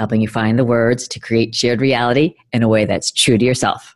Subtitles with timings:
[0.00, 3.44] helping you find the words to create shared reality in a way that's true to
[3.44, 3.94] yourself.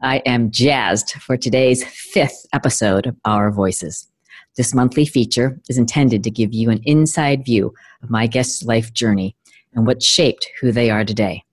[0.00, 4.08] I am jazzed for today's fifth episode of Our Voices.
[4.56, 8.94] This monthly feature is intended to give you an inside view of my guest's life
[8.94, 9.36] journey
[9.74, 11.44] and what shaped who they are today.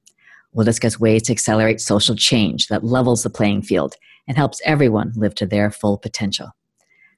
[0.54, 3.96] We'll discuss ways to accelerate social change that levels the playing field
[4.30, 6.52] and helps everyone live to their full potential.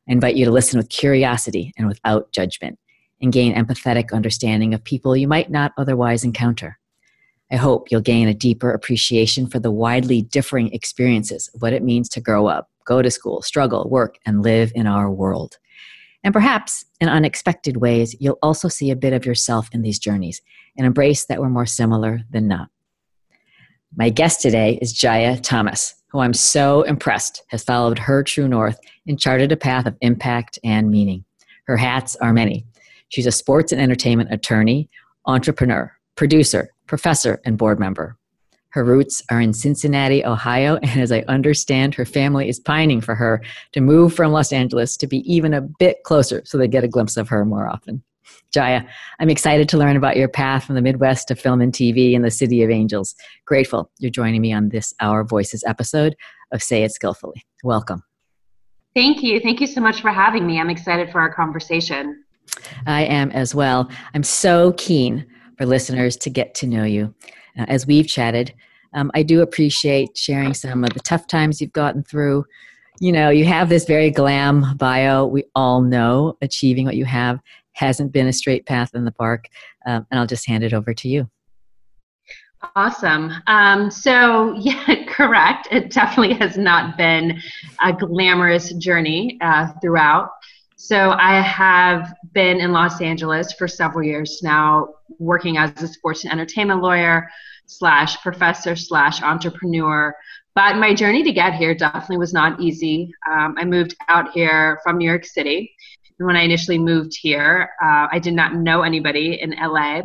[0.09, 2.79] I invite you to listen with curiosity and without judgment
[3.21, 6.77] and gain empathetic understanding of people you might not otherwise encounter.
[7.51, 11.83] I hope you'll gain a deeper appreciation for the widely differing experiences of what it
[11.83, 15.57] means to grow up, go to school, struggle, work, and live in our world.
[16.23, 20.41] And perhaps in unexpected ways, you'll also see a bit of yourself in these journeys
[20.75, 22.69] and embrace that we're more similar than not.
[23.95, 28.79] My guest today is Jaya Thomas, who I'm so impressed has followed her true north
[29.07, 31.23] and charted a path of impact and meaning.
[31.67, 32.65] Her hats are many
[33.15, 34.89] She's a sports and entertainment attorney,
[35.25, 38.17] entrepreneur, producer, professor, and board member.
[38.71, 43.15] Her roots are in Cincinnati, Ohio, and as I understand, her family is pining for
[43.15, 43.41] her
[43.71, 46.89] to move from Los Angeles to be even a bit closer so they get a
[46.89, 48.03] glimpse of her more often.
[48.51, 48.83] Jaya,
[49.21, 52.21] I'm excited to learn about your path from the Midwest to film and TV in
[52.21, 53.15] the City of Angels.
[53.45, 56.17] Grateful you're joining me on this Our Voices episode
[56.51, 57.45] of Say It Skillfully.
[57.63, 58.03] Welcome.
[58.93, 59.39] Thank you.
[59.39, 60.59] Thank you so much for having me.
[60.59, 62.24] I'm excited for our conversation.
[62.85, 63.89] I am as well.
[64.13, 65.25] I'm so keen
[65.57, 67.13] for listeners to get to know you.
[67.57, 68.53] Uh, as we've chatted,
[68.93, 72.45] um, I do appreciate sharing some of the tough times you've gotten through.
[72.99, 75.25] You know, you have this very glam bio.
[75.25, 77.39] We all know achieving what you have
[77.73, 79.47] hasn't been a straight path in the park.
[79.85, 81.29] Um, and I'll just hand it over to you.
[82.75, 83.31] Awesome.
[83.47, 85.67] Um, so, yeah, correct.
[85.71, 87.39] It definitely has not been
[87.83, 90.29] a glamorous journey uh, throughout.
[90.77, 96.23] So I have been in Los Angeles for several years now, working as a sports
[96.23, 97.29] and entertainment lawyer
[97.65, 100.13] slash professor slash entrepreneur.
[100.53, 103.11] But my journey to get here definitely was not easy.
[103.29, 105.73] Um, I moved out here from New York City.
[106.19, 110.01] And when I initially moved here, uh, I did not know anybody in LA.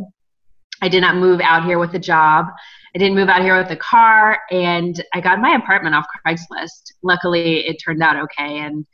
[0.83, 2.47] I did not move out here with a job.
[2.95, 6.95] I didn't move out here with a car, and I got my apartment off Craigslist.
[7.03, 8.85] Luckily, it turned out okay, and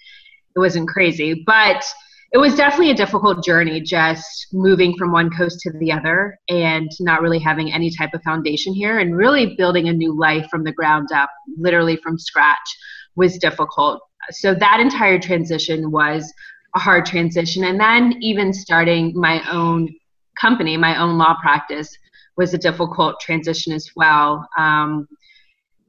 [0.56, 1.84] it wasn't crazy, but
[2.33, 6.91] it was definitely a difficult journey just moving from one coast to the other and
[6.99, 10.65] not really having any type of foundation here and really building a new life from
[10.65, 12.77] the ground up, literally from scratch,
[13.15, 14.00] was difficult.
[14.31, 16.33] So that entire transition was
[16.75, 17.65] a hard transition.
[17.65, 19.95] And then even starting my own
[20.41, 21.97] company, my own law practice,
[22.37, 24.47] was a difficult transition as well.
[24.59, 25.09] Um,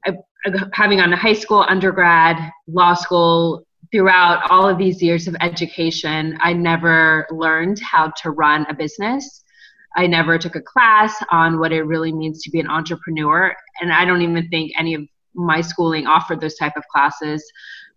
[0.06, 0.14] I,
[0.74, 6.38] having on a high school, undergrad, law school, throughout all of these years of education,
[6.42, 9.44] I never learned how to run a business.
[9.96, 13.92] I never took a class on what it really means to be an entrepreneur, and
[13.92, 15.04] I don't even think any of
[15.34, 17.44] my schooling offered those type of classes.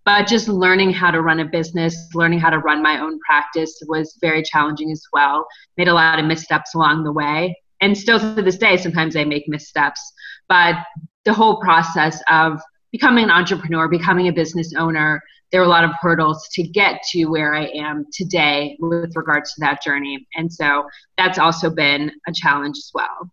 [0.04, 3.82] But just learning how to run a business, learning how to run my own practice
[3.86, 5.46] was very challenging as well.
[5.76, 9.24] Made a lot of missteps along the way, and still to this day, sometimes I
[9.24, 10.00] make missteps.
[10.48, 10.76] But
[11.24, 12.60] the whole process of
[12.92, 17.02] becoming an entrepreneur, becoming a business owner, there were a lot of hurdles to get
[17.10, 20.26] to where I am today with regards to that journey.
[20.36, 20.84] And so
[21.16, 23.30] that's also been a challenge as well.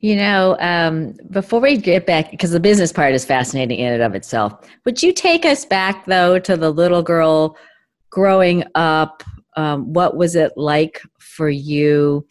[0.00, 4.02] You know, um, before we get back, because the business part is fascinating in and
[4.02, 4.52] of itself,
[4.84, 7.56] would you take us back though to the little girl
[8.10, 9.22] growing up?
[9.56, 12.26] Um, what was it like for you?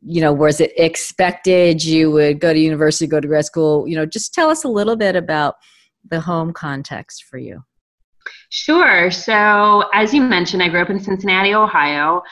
[0.00, 3.88] You know, was it expected you would go to university, go to grad school?
[3.88, 5.56] You know, just tell us a little bit about
[6.08, 7.64] the home context for you.
[8.50, 9.10] Sure.
[9.10, 12.22] So, as you mentioned, I grew up in Cincinnati, Ohio.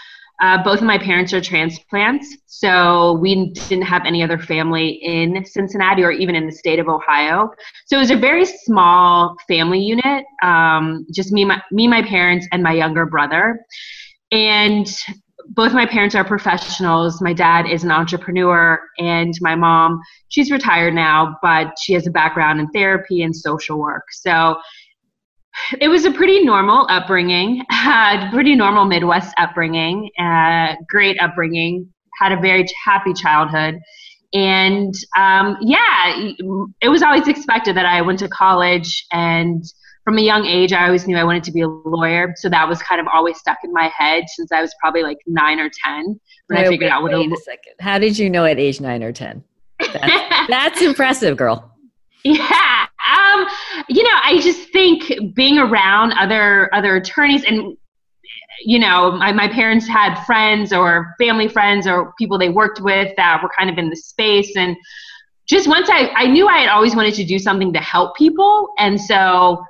[0.40, 5.42] Uh, both of my parents are transplants, so we didn't have any other family in
[5.46, 7.50] Cincinnati or even in the state of Ohio.
[7.86, 12.46] So it was a very small family unit, um, just me, my, me, my parents,
[12.52, 13.64] and my younger brother.
[14.30, 14.86] And
[15.50, 17.22] both my parents are professionals.
[17.22, 22.10] My dad is an entrepreneur, and my mom, she's retired now, but she has a
[22.10, 24.04] background in therapy and social work.
[24.10, 24.56] So
[25.80, 31.88] it was a pretty normal upbringing, uh, pretty normal Midwest upbringing, uh, great upbringing,
[32.20, 33.78] had a very happy childhood.
[34.32, 36.32] And um, yeah,
[36.80, 39.64] it was always expected that I went to college and
[40.06, 42.32] from a young age, I always knew I wanted to be a lawyer.
[42.36, 45.18] So that was kind of always stuck in my head since I was probably like
[45.26, 47.72] nine or 10 when wait, I figured wait, out what wait a, a second.
[47.80, 49.42] How did you know at age nine or 10?
[49.80, 51.72] That's, that's impressive, girl.
[52.22, 52.75] Yeah.
[53.06, 53.46] Um,
[53.88, 57.76] you know, I just think being around other other attorneys and
[58.64, 63.14] you know, my, my parents had friends or family friends or people they worked with
[63.16, 64.76] that were kind of in the space and
[65.46, 68.70] just once I, I knew I had always wanted to do something to help people.
[68.78, 69.64] And so,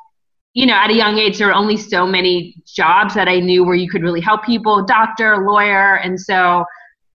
[0.54, 3.62] you know, at a young age, there were only so many jobs that I knew
[3.62, 5.96] where you could really help people, doctor, lawyer.
[5.96, 6.64] And so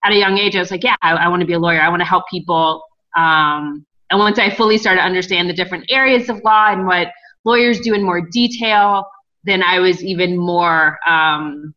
[0.03, 1.81] at a young age, I was like, yeah, I, I want to be a lawyer.
[1.81, 2.83] I want to help people.
[3.17, 7.07] Um, and once I fully started to understand the different areas of law and what
[7.45, 9.05] lawyers do in more detail,
[9.43, 11.73] then I was even more um,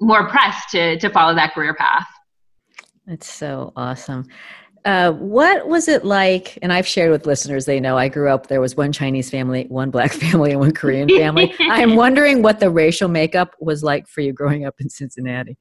[0.00, 2.06] more pressed to to follow that career path.
[3.06, 4.26] That's so awesome.
[4.84, 6.58] Uh, what was it like?
[6.60, 9.66] And I've shared with listeners, they know I grew up, there was one Chinese family,
[9.68, 11.54] one black family, and one Korean family.
[11.60, 15.56] I'm wondering what the racial makeup was like for you growing up in Cincinnati.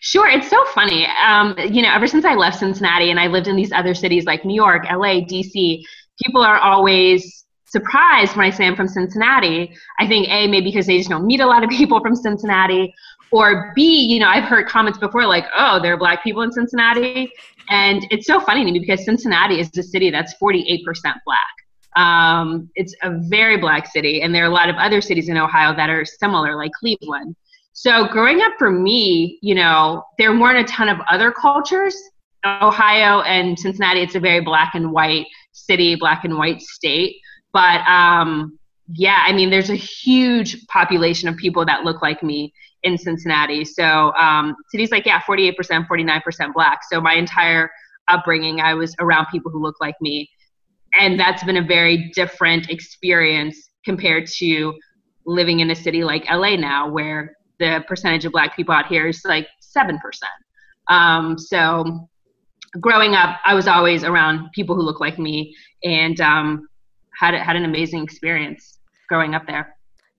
[0.00, 1.06] Sure, it's so funny.
[1.06, 4.24] Um, you know, ever since I left Cincinnati and I lived in these other cities
[4.24, 5.82] like New York, LA, DC,
[6.22, 9.74] people are always surprised when I say I'm from Cincinnati.
[9.98, 12.94] I think A, maybe because they just don't meet a lot of people from Cincinnati,
[13.30, 16.52] or B, you know, I've heard comments before like, oh, there are black people in
[16.52, 17.30] Cincinnati.
[17.68, 20.82] And it's so funny to me because Cincinnati is a city that's 48%
[21.26, 21.38] black.
[21.96, 25.36] Um, it's a very black city, and there are a lot of other cities in
[25.36, 27.34] Ohio that are similar, like Cleveland.
[27.80, 31.94] So growing up for me, you know, there weren't a ton of other cultures.
[32.44, 37.18] Ohio and Cincinnati, it's a very black and white city, black and white state.
[37.52, 38.58] But um,
[38.94, 42.52] yeah, I mean, there's a huge population of people that look like me
[42.82, 43.64] in Cincinnati.
[43.64, 46.80] So um, cities like, yeah, 48%, 49% black.
[46.90, 47.70] So my entire
[48.08, 50.28] upbringing, I was around people who look like me.
[50.98, 54.74] And that's been a very different experience compared to
[55.26, 59.08] living in a city like LA now, where the percentage of black people out here
[59.08, 59.46] is like
[59.76, 59.98] 7%.
[60.88, 62.08] Um, so
[62.80, 66.68] growing up, I was always around people who look like me and um,
[67.18, 68.78] had, had an amazing experience
[69.08, 69.74] growing up there.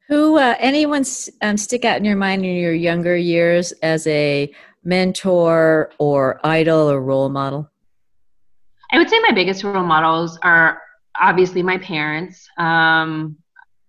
[0.07, 1.05] Who, uh, anyone
[1.41, 4.51] um, stick out in your mind in your younger years as a
[4.83, 7.69] mentor or idol or role model?
[8.91, 10.81] I would say my biggest role models are
[11.19, 12.47] obviously my parents.
[12.57, 13.37] Um,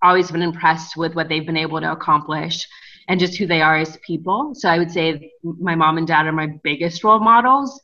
[0.02, 2.66] always been impressed with what they've been able to accomplish
[3.10, 4.52] and just who they are as people.
[4.54, 7.80] So I would say my mom and dad are my biggest role models.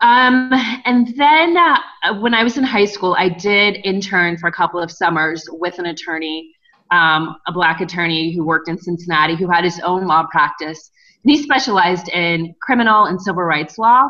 [0.00, 0.50] Um,
[0.86, 1.78] and then uh,
[2.20, 5.78] when I was in high school, I did intern for a couple of summers with
[5.78, 6.54] an attorney,
[6.90, 10.90] um, a black attorney who worked in Cincinnati, who had his own law practice.
[11.22, 14.08] And he specialized in criminal and civil rights law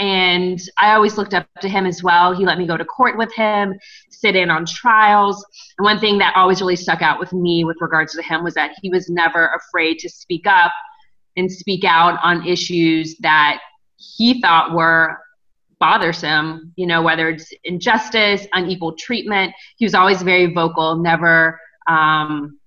[0.00, 2.34] and I always looked up to him as well.
[2.34, 3.74] He let me go to court with him,
[4.20, 5.44] sit in on trials.
[5.78, 8.54] And one thing that always really stuck out with me with regards to him was
[8.54, 10.72] that he was never afraid to speak up
[11.36, 13.60] and speak out on issues that
[13.96, 15.18] he thought were
[15.78, 19.54] bothersome, you know, whether it's injustice, unequal treatment.
[19.76, 21.58] He was always very vocal, never
[21.88, 22.58] um,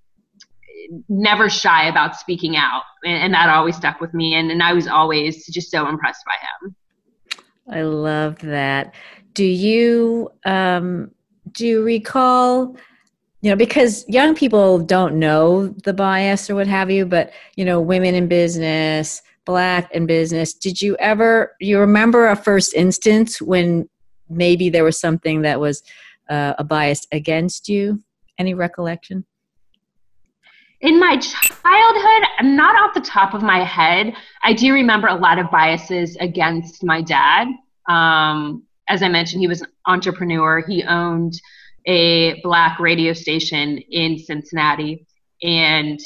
[1.08, 2.82] never shy about speaking out.
[3.04, 4.34] And, and that always stuck with me.
[4.34, 6.34] And, and I was always just so impressed by
[6.66, 6.76] him.
[7.70, 8.94] I love that.
[9.32, 11.10] Do you um,
[11.54, 12.76] do you recall?
[13.40, 17.64] You know, because young people don't know the bias or what have you, but you
[17.64, 20.54] know, women in business, black in business.
[20.54, 21.54] Did you ever?
[21.60, 23.88] You remember a first instance when
[24.28, 25.82] maybe there was something that was
[26.28, 28.02] uh, a bias against you?
[28.38, 29.24] Any recollection?
[30.84, 35.38] in my childhood, not off the top of my head, I do remember a lot
[35.38, 37.48] of biases against my dad.
[37.88, 40.60] Um, as I mentioned, he was an entrepreneur.
[40.66, 41.40] He owned
[41.86, 45.06] a black radio station in Cincinnati,
[45.42, 46.00] and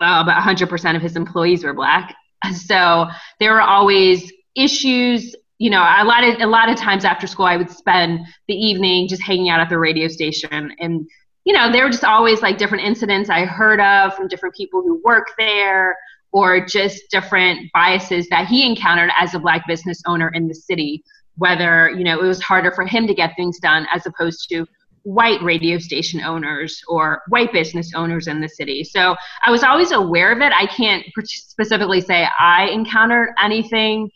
[0.00, 2.14] well, about 100% of his employees were black.
[2.52, 3.06] So
[3.38, 5.36] there were always issues.
[5.58, 8.18] You know, a lot of a lot of times after school, I would spend
[8.48, 11.06] the evening just hanging out at the radio station and
[11.44, 14.82] you know, there were just always like different incidents I heard of from different people
[14.82, 15.96] who work there
[16.30, 21.02] or just different biases that he encountered as a black business owner in the city
[21.36, 24.66] whether you know it was harder for him to get things done as opposed to
[25.04, 29.90] white radio station owners or white business owners in the city so i was always
[29.90, 34.08] aware of it i can't specifically say i encountered anything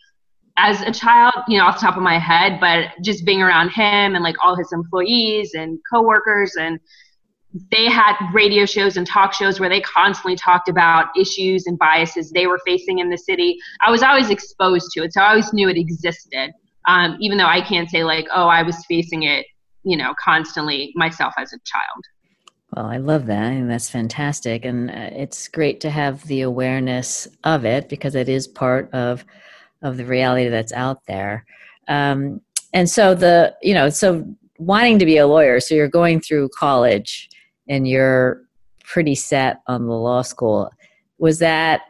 [0.57, 3.69] as a child you know off the top of my head but just being around
[3.69, 6.79] him and like all his employees and coworkers and
[7.71, 12.31] they had radio shows and talk shows where they constantly talked about issues and biases
[12.31, 13.57] they were facing in the city.
[13.81, 16.51] I was always exposed to it, so I always knew it existed.
[16.87, 19.45] Um, even though I can't say like, oh, I was facing it,
[19.83, 22.03] you know, constantly myself as a child.
[22.75, 27.27] Well, I love that, and that's fantastic, and uh, it's great to have the awareness
[27.43, 29.25] of it because it is part of
[29.81, 31.45] of the reality that's out there.
[31.87, 32.41] Um,
[32.73, 34.25] and so the you know so
[34.59, 37.29] wanting to be a lawyer, so you're going through college
[37.69, 38.43] and you're
[38.83, 40.69] pretty set on the law school.
[41.19, 41.81] Was that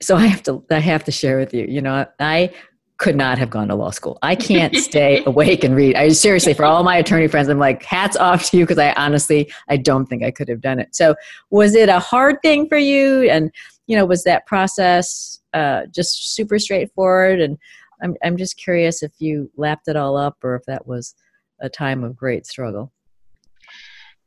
[0.00, 0.16] so?
[0.16, 1.66] I have to I have to share with you.
[1.66, 2.50] You know, I
[2.98, 4.18] could not have gone to law school.
[4.22, 5.96] I can't stay awake and read.
[5.96, 8.92] I seriously, for all my attorney friends, I'm like, hats off to you because I
[8.92, 10.94] honestly, I don't think I could have done it.
[10.94, 11.14] So,
[11.50, 13.28] was it a hard thing for you?
[13.28, 13.52] And
[13.86, 17.40] you know, was that process uh, just super straightforward?
[17.40, 17.58] And
[18.02, 21.14] I'm I'm just curious if you lapped it all up or if that was
[21.60, 22.92] a time of great struggle.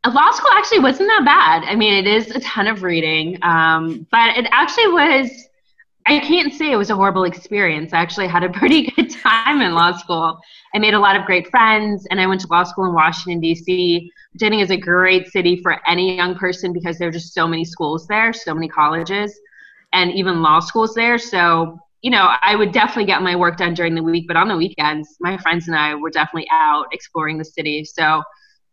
[0.06, 1.70] Law school actually wasn't that bad.
[1.70, 5.49] I mean, it is a ton of reading, um, but it actually was
[6.06, 7.94] I can't say it was a horrible experience.
[7.94, 10.40] I actually had a pretty good time in law school.
[10.74, 13.40] I made a lot of great friends, and I went to law school in Washington,
[13.42, 17.48] D.C., think is a great city for any young person because there are just so
[17.48, 19.38] many schools there, so many colleges,
[19.94, 21.18] and even law schools there.
[21.18, 24.48] So, you know, I would definitely get my work done during the week, but on
[24.48, 27.84] the weekends, my friends and I were definitely out exploring the city.
[27.84, 28.22] So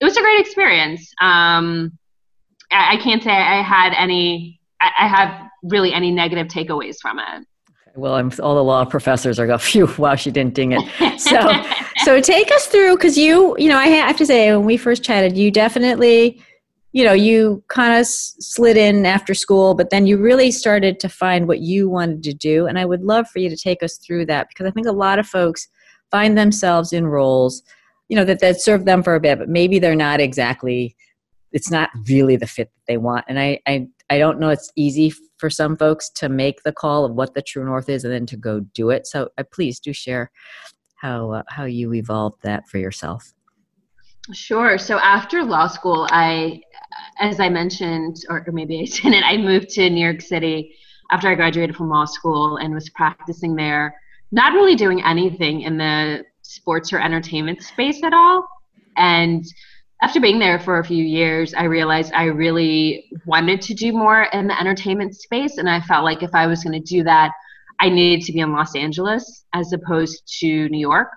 [0.01, 1.11] it was a great experience.
[1.21, 1.99] Um,
[2.71, 7.19] I, I can't say I had any, I, I have really any negative takeaways from
[7.19, 7.47] it.
[7.97, 11.21] Well, I'm, all the law professors are go, phew, wow, she didn't ding it.
[11.21, 11.51] So,
[12.05, 15.03] so take us through, because you, you know, I have to say, when we first
[15.03, 16.43] chatted, you definitely,
[16.93, 21.09] you know, you kind of slid in after school, but then you really started to
[21.09, 22.67] find what you wanted to do.
[22.67, 24.93] And I would love for you to take us through that, because I think a
[24.93, 25.67] lot of folks
[26.11, 27.63] find themselves in roles,
[28.09, 30.95] you know, that, that serve them for a bit, but maybe they're not exactly,
[31.53, 33.25] it's not really the fit that they want.
[33.27, 37.05] And I, I, I don't know it's easy for some folks to make the call
[37.05, 39.07] of what the true north is and then to go do it.
[39.07, 40.31] So uh, please do share
[40.97, 43.33] how uh, how you evolved that for yourself.
[44.33, 44.77] Sure.
[44.79, 46.61] So after law school, I,
[47.21, 50.75] as I mentioned, or maybe I didn't, I moved to New York City
[51.11, 53.95] after I graduated from law school and was practicing there,
[54.33, 58.47] not really doing anything in the sports or entertainment space at all.
[58.97, 59.45] And
[60.03, 64.25] after being there for a few years, I realized I really wanted to do more
[64.25, 65.57] in the entertainment space.
[65.57, 67.33] And I felt like if I was going to do that,
[67.81, 71.09] I needed to be in Los Angeles as opposed to New York.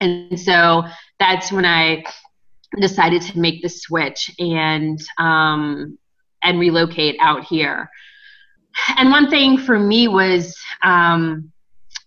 [0.00, 0.82] And so
[1.18, 2.04] that's when I
[2.78, 5.98] decided to make the switch and um,
[6.42, 7.88] and relocate out here.
[8.98, 11.50] And one thing for me was um,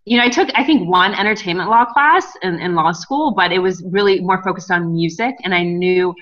[0.10, 3.51] you know, I took, I think, one entertainment law class in, in law school, but
[3.51, 5.36] it was really more focused on music.
[5.44, 6.16] And I knew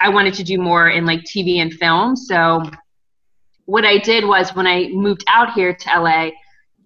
[0.00, 2.16] I wanted to do more in like TV and film.
[2.16, 2.62] So
[3.66, 6.30] what I did was when I moved out here to LA,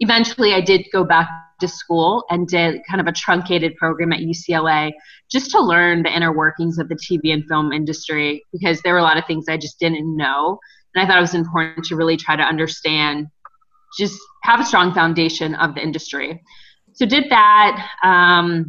[0.00, 1.28] eventually I did go back
[1.60, 4.90] to school and did kind of a truncated program at UCLA
[5.30, 8.98] just to learn the inner workings of the TV and film industry because there were
[8.98, 10.58] a lot of things I just didn't know.
[10.96, 13.28] And I thought it was important to really try to understand
[13.96, 16.40] just have a strong foundation of the industry.
[16.92, 17.90] So did that.
[18.02, 18.66] Um,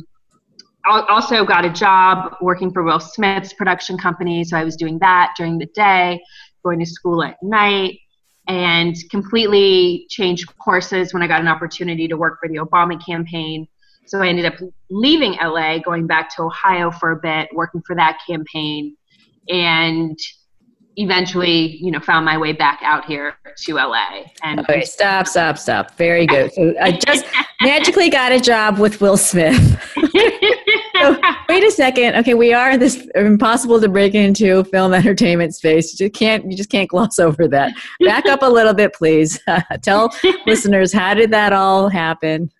[0.87, 4.43] also got a job working for Will Smith's production company.
[4.43, 6.21] So I was doing that during the day,
[6.63, 7.99] going to school at night,
[8.47, 13.67] and completely changed courses when I got an opportunity to work for the Obama campaign.
[14.07, 14.55] So I ended up
[14.89, 18.95] leaving LA, going back to Ohio for a bit, working for that campaign,
[19.49, 20.17] and
[20.95, 24.23] eventually, you know, found my way back out here to LA.
[24.43, 25.95] And okay, stop, stop, stop.
[25.95, 26.53] Very good.
[26.53, 27.25] So I just
[27.61, 29.55] magically got a job with Will Smith.
[29.95, 32.15] so, wait a second.
[32.15, 35.99] Okay, we are in this impossible to break into film entertainment space.
[35.99, 37.73] You can't, you just can't gloss over that.
[38.01, 39.39] Back up a little bit, please.
[39.81, 40.13] tell
[40.45, 42.51] listeners how did that all happen?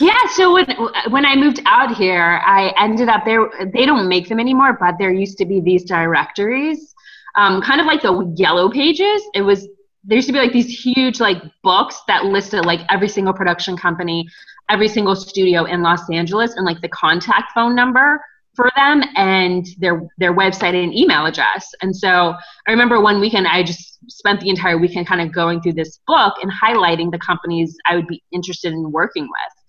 [0.00, 0.66] Yeah, so when
[1.08, 3.48] when I moved out here, I ended up there.
[3.72, 6.94] They don't make them anymore, but there used to be these directories,
[7.36, 9.22] um, kind of like the yellow pages.
[9.34, 9.66] It was
[10.04, 13.76] there used to be like these huge like books that listed like every single production
[13.76, 14.28] company,
[14.68, 18.20] every single studio in Los Angeles, and like the contact phone number
[18.54, 21.70] for them and their their website and email address.
[21.80, 22.34] And so
[22.66, 26.00] I remember one weekend I just spent the entire weekend kind of going through this
[26.06, 29.65] book and highlighting the companies I would be interested in working with.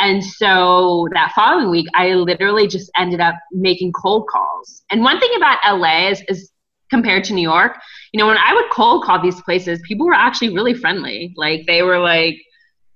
[0.00, 4.82] And so that following week, I literally just ended up making cold calls.
[4.90, 6.50] And one thing about LA is, is
[6.90, 7.78] compared to New York,
[8.12, 11.34] you know, when I would cold call these places, people were actually really friendly.
[11.36, 12.36] Like they were like,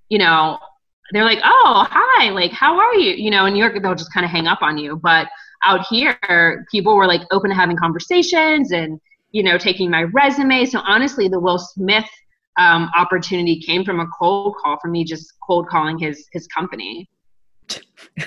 [0.09, 0.59] you know,
[1.13, 3.15] they're like, oh, hi, like, how are you?
[3.15, 4.97] You know, in New York, they'll just kind of hang up on you.
[4.97, 5.29] But
[5.63, 9.01] out here, people were like open to having conversations and
[9.33, 10.65] you know taking my resume.
[10.65, 12.09] So honestly, the Will Smith
[12.57, 17.09] um, opportunity came from a cold call from me just cold calling his his company.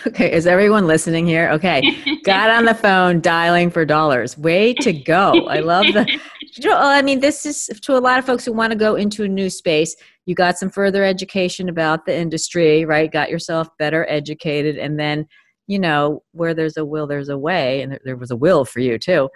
[0.05, 1.49] Okay, is everyone listening here?
[1.51, 4.37] Okay, got on the phone dialing for dollars.
[4.37, 5.47] Way to go!
[5.47, 6.19] I love the.
[6.73, 9.27] I mean, this is to a lot of folks who want to go into a
[9.29, 9.95] new space.
[10.25, 13.09] You got some further education about the industry, right?
[13.09, 15.25] Got yourself better educated, and then
[15.67, 18.81] you know where there's a will, there's a way, and there was a will for
[18.81, 19.29] you too.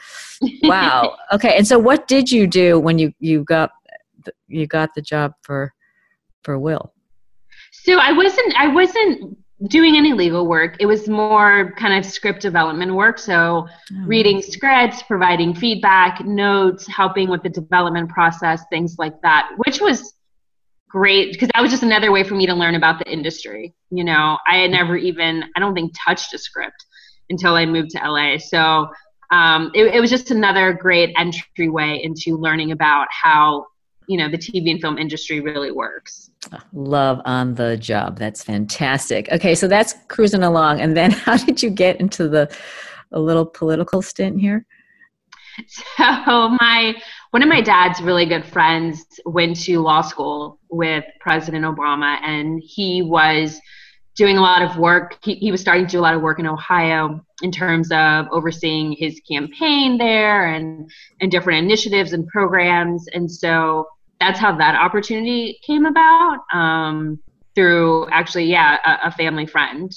[0.64, 1.16] Wow.
[1.32, 3.72] okay, and so what did you do when you you got
[4.52, 5.74] you got the job for
[6.44, 6.94] for Will?
[7.72, 10.76] So I wasn't I wasn't doing any legal work.
[10.80, 13.20] It was more kind of script development work.
[13.20, 19.52] So oh, reading scripts, providing feedback, notes, helping with the development process, things like that,
[19.58, 20.16] which was
[20.90, 23.74] great because that was just another way for me to learn about the industry.
[23.92, 26.86] You know, I had never even I don't think touched a script
[27.30, 28.38] until I moved to LA.
[28.38, 28.88] So
[29.32, 33.68] um, it, it was just another great entryway into learning about how
[34.08, 36.32] you know the tv and film industry really works.
[36.74, 38.18] Love on the job.
[38.18, 39.30] That's fantastic.
[39.32, 40.82] Okay so that's cruising along.
[40.82, 42.54] And then how did you get into the
[43.12, 44.66] a little political stint here?
[45.98, 46.96] So my
[47.32, 52.62] one of my dad's really good friends went to law school with president obama and
[52.66, 53.60] he was
[54.16, 56.40] doing a lot of work he, he was starting to do a lot of work
[56.40, 60.90] in ohio in terms of overseeing his campaign there and
[61.22, 63.88] and different initiatives and programs and so
[64.22, 67.20] that's how that opportunity came about um,
[67.56, 69.92] through actually, yeah, a, a, family friend.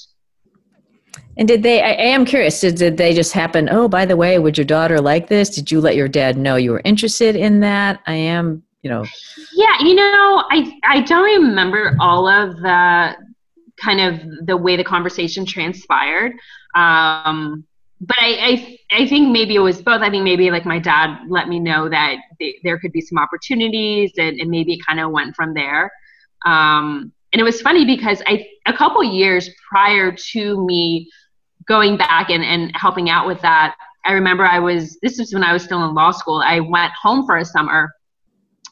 [1.36, 1.82] And did they?
[1.82, 2.60] I, I am curious.
[2.60, 3.68] Did, did they just happen?
[3.70, 5.50] Oh, by the way, would your daughter like this?
[5.50, 8.00] Did you let your dad know you were interested in that?
[8.06, 9.04] I am, you know.
[9.52, 13.14] Yeah, you know, I I don't remember all of the
[13.80, 16.32] kind of the way the conversation transpired.
[16.74, 17.64] Um,
[18.00, 20.02] but I, I, I think maybe it was both.
[20.02, 22.16] I think maybe like my dad let me know that
[22.62, 25.90] there could be some opportunities, and, and maybe it kind of went from there.
[26.44, 31.10] Um, and it was funny because I a couple years prior to me
[31.66, 35.42] going back and, and helping out with that, I remember I was this was when
[35.42, 36.42] I was still in law school.
[36.44, 37.92] I went home for a summer,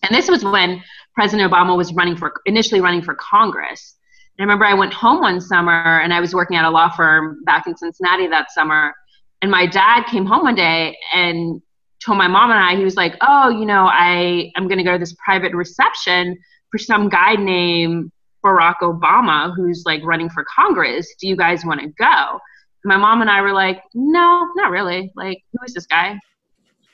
[0.02, 0.82] and this was when
[1.14, 3.96] President Obama was running for initially running for Congress.
[4.42, 7.44] I remember I went home one summer and I was working at a law firm
[7.44, 8.92] back in Cincinnati that summer
[9.40, 11.62] and my dad came home one day and
[12.04, 14.84] told my mom and I, he was like, Oh, you know, I I'm going to
[14.84, 16.36] go to this private reception
[16.72, 18.10] for some guy named
[18.44, 21.14] Barack Obama who's like running for Congress.
[21.20, 22.40] Do you guys want to go?
[22.84, 25.12] My mom and I were like, No, not really.
[25.14, 26.08] Like, who is this guy?
[26.08, 26.20] And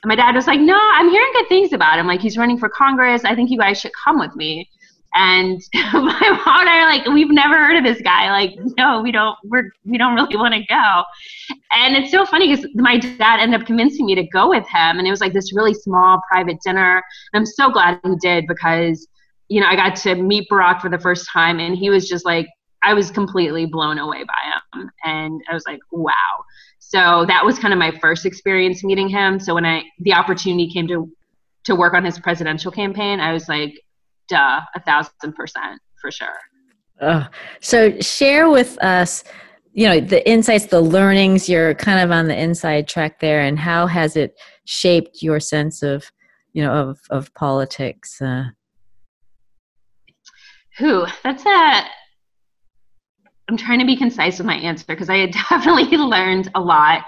[0.05, 2.05] my dad was like, No, I'm hearing good things about him.
[2.05, 3.25] Like, he's running for Congress.
[3.25, 4.69] I think you guys should come with me.
[5.15, 8.29] And my mom and I are like, we've never heard of this guy.
[8.31, 9.37] Like, no, we don't.
[9.43, 11.03] We're we don't really want to go.
[11.71, 14.99] And it's so funny because my dad ended up convincing me to go with him,
[14.99, 17.03] and it was like this really small private dinner.
[17.33, 19.07] And I'm so glad he did because,
[19.47, 22.25] you know, I got to meet Barack for the first time, and he was just
[22.25, 22.47] like,
[22.83, 26.13] I was completely blown away by him, and I was like, wow.
[26.79, 29.39] So that was kind of my first experience meeting him.
[29.39, 31.11] So when I the opportunity came to
[31.65, 33.79] to work on his presidential campaign, I was like,
[34.29, 36.37] duh, a thousand percent for sure.
[37.01, 37.25] Uh,
[37.61, 39.23] so share with us,
[39.73, 41.47] you know, the insights, the learnings.
[41.47, 45.81] You're kind of on the inside track there, and how has it shaped your sense
[45.81, 46.11] of,
[46.53, 48.21] you know, of of politics?
[48.21, 48.45] Uh,
[50.77, 51.05] Who?
[51.23, 51.83] That's a.
[53.49, 57.03] I'm trying to be concise with my answer because I had definitely learned a lot.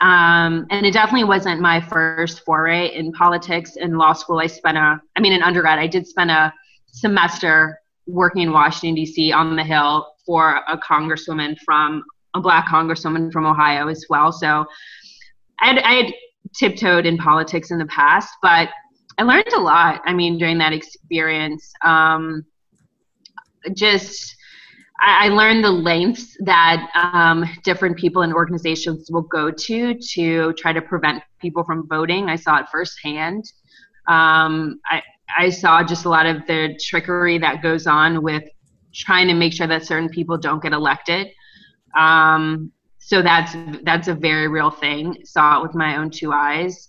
[0.00, 4.40] Um, and it definitely wasn't my first foray in politics in law school.
[4.40, 6.52] I spent a, I mean, in undergrad, I did spend a
[6.92, 9.32] semester working in Washington, D.C.
[9.32, 14.32] on the Hill for a congresswoman from a black congresswoman from Ohio as well.
[14.32, 14.64] So
[15.60, 16.12] I had,
[16.54, 18.68] tiptoed in politics in the past, but
[19.16, 20.02] I learned a lot.
[20.04, 22.44] I mean, during that experience, um,
[23.72, 24.36] just
[25.00, 30.52] I, I, learned the lengths that um, different people and organizations will go to to
[30.54, 32.28] try to prevent people from voting.
[32.28, 33.44] I saw it firsthand.
[34.08, 35.02] Um, I,
[35.38, 38.44] I saw just a lot of the trickery that goes on with
[38.94, 41.28] trying to make sure that certain people don't get elected.
[41.96, 45.18] Um, so that's that's a very real thing.
[45.24, 46.88] Saw it with my own two eyes.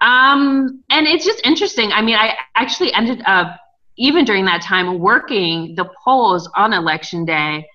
[0.00, 1.92] Um, and it's just interesting.
[1.92, 3.58] I mean, I actually ended up
[3.96, 7.66] even during that time working the polls on election day,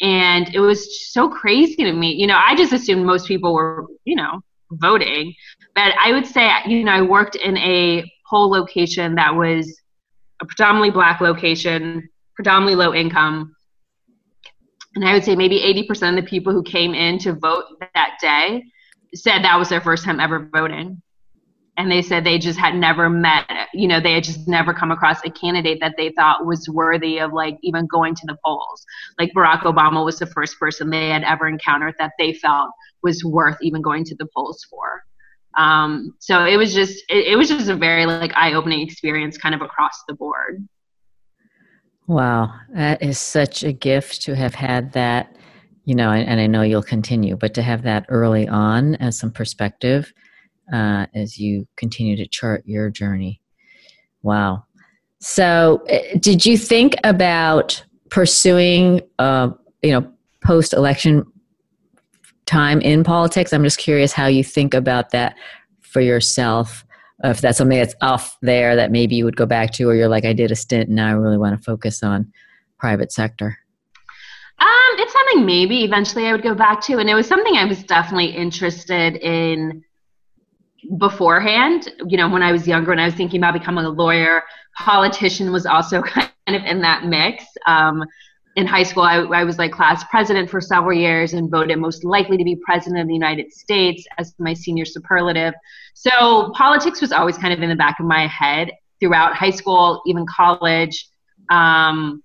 [0.00, 2.12] and it was so crazy to me.
[2.12, 5.34] You know, I just assumed most people were, you know, voting,
[5.74, 9.80] but I would say, you know, I worked in a whole location that was
[10.40, 13.54] a predominantly black location, predominantly low income.
[14.94, 18.18] And I would say maybe 80% of the people who came in to vote that
[18.20, 18.64] day
[19.14, 21.00] said that was their first time ever voting.
[21.78, 24.90] And they said they just had never met you know they had just never come
[24.90, 28.84] across a candidate that they thought was worthy of like even going to the polls.
[29.18, 32.70] Like barack obama was the first person they had ever encountered that they felt
[33.02, 35.02] was worth even going to the polls for
[35.56, 39.54] um, so it was just it, it was just a very like eye-opening experience kind
[39.54, 40.66] of across the board
[42.06, 45.36] wow that is such a gift to have had that
[45.84, 49.30] you know and i know you'll continue but to have that early on as some
[49.30, 50.12] perspective
[50.72, 53.40] uh, as you continue to chart your journey.
[54.22, 54.64] Wow.
[55.20, 59.50] So, uh, did you think about pursuing, uh,
[59.82, 60.10] you know,
[60.44, 61.24] post election
[62.46, 63.52] time in politics?
[63.52, 65.36] I'm just curious how you think about that
[65.80, 66.84] for yourself.
[67.24, 70.08] If that's something that's off there that maybe you would go back to, or you're
[70.08, 72.32] like, I did a stint and now I really want to focus on
[72.78, 73.58] private sector.
[74.58, 77.64] Um, it's something maybe eventually I would go back to, and it was something I
[77.64, 79.84] was definitely interested in
[80.98, 81.92] beforehand.
[82.06, 84.42] You know, when I was younger, when I was thinking about becoming a lawyer,
[84.78, 87.44] politician was also kind of in that mix.
[87.66, 88.04] Um,
[88.56, 92.04] in high school, I, I, was like class president for several years and voted most
[92.04, 95.52] likely to be president of the United States as my senior superlative.
[95.92, 100.02] So politics was always kind of in the back of my head throughout high school,
[100.06, 101.06] even college.
[101.50, 102.22] Um,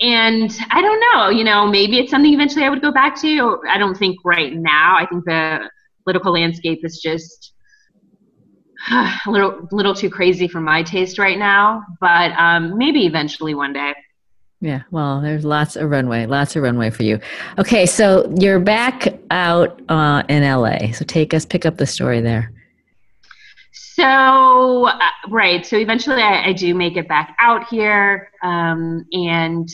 [0.00, 3.60] and I don't know, you know, maybe it's something eventually I would go back to.
[3.68, 4.96] I don't think right now.
[4.96, 5.68] I think the
[6.04, 7.52] political landscape is just
[8.90, 11.82] a little little too crazy for my taste right now.
[12.00, 13.94] But um, maybe eventually one day.
[14.62, 17.18] Yeah, well, there's lots of runway, lots of runway for you.
[17.58, 20.92] Okay, so you're back out uh, in LA.
[20.92, 22.52] So take us, pick up the story there.
[23.72, 25.64] So, uh, right.
[25.64, 28.30] So eventually I, I, do make it back out here.
[28.42, 29.68] Um, and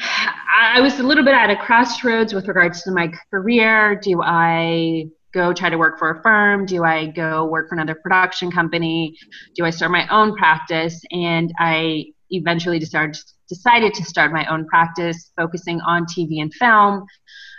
[0.00, 3.96] I was a little bit at a crossroads with regards to my career.
[3.96, 6.66] Do I go try to work for a firm?
[6.66, 9.16] Do I go work for another production company?
[9.54, 11.00] Do I start my own practice?
[11.10, 13.16] And I eventually decided
[13.48, 17.04] decided to start my own practice, focusing on TV and film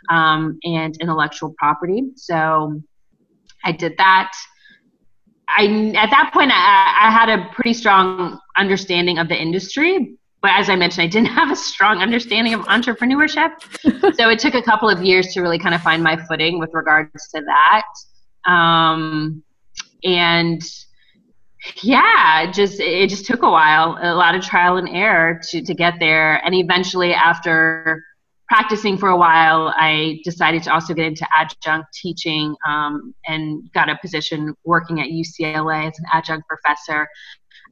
[0.10, 2.04] um, and intellectual property.
[2.16, 2.82] So
[3.64, 4.32] I did that.
[5.48, 10.52] I at that point I, I had a pretty strong understanding of the industry, but
[10.52, 13.52] as I mentioned, I didn't have a strong understanding of entrepreneurship.
[14.16, 16.72] so it took a couple of years to really kind of find my footing with
[16.74, 18.52] regards to that.
[18.52, 19.44] Um,
[20.04, 20.62] and
[21.84, 25.74] yeah, just it just took a while, a lot of trial and error to to
[25.74, 26.44] get there.
[26.46, 28.04] And eventually, after
[28.48, 33.90] practicing for a while, I decided to also get into adjunct teaching um, and got
[33.90, 37.08] a position working at UCLA as an adjunct professor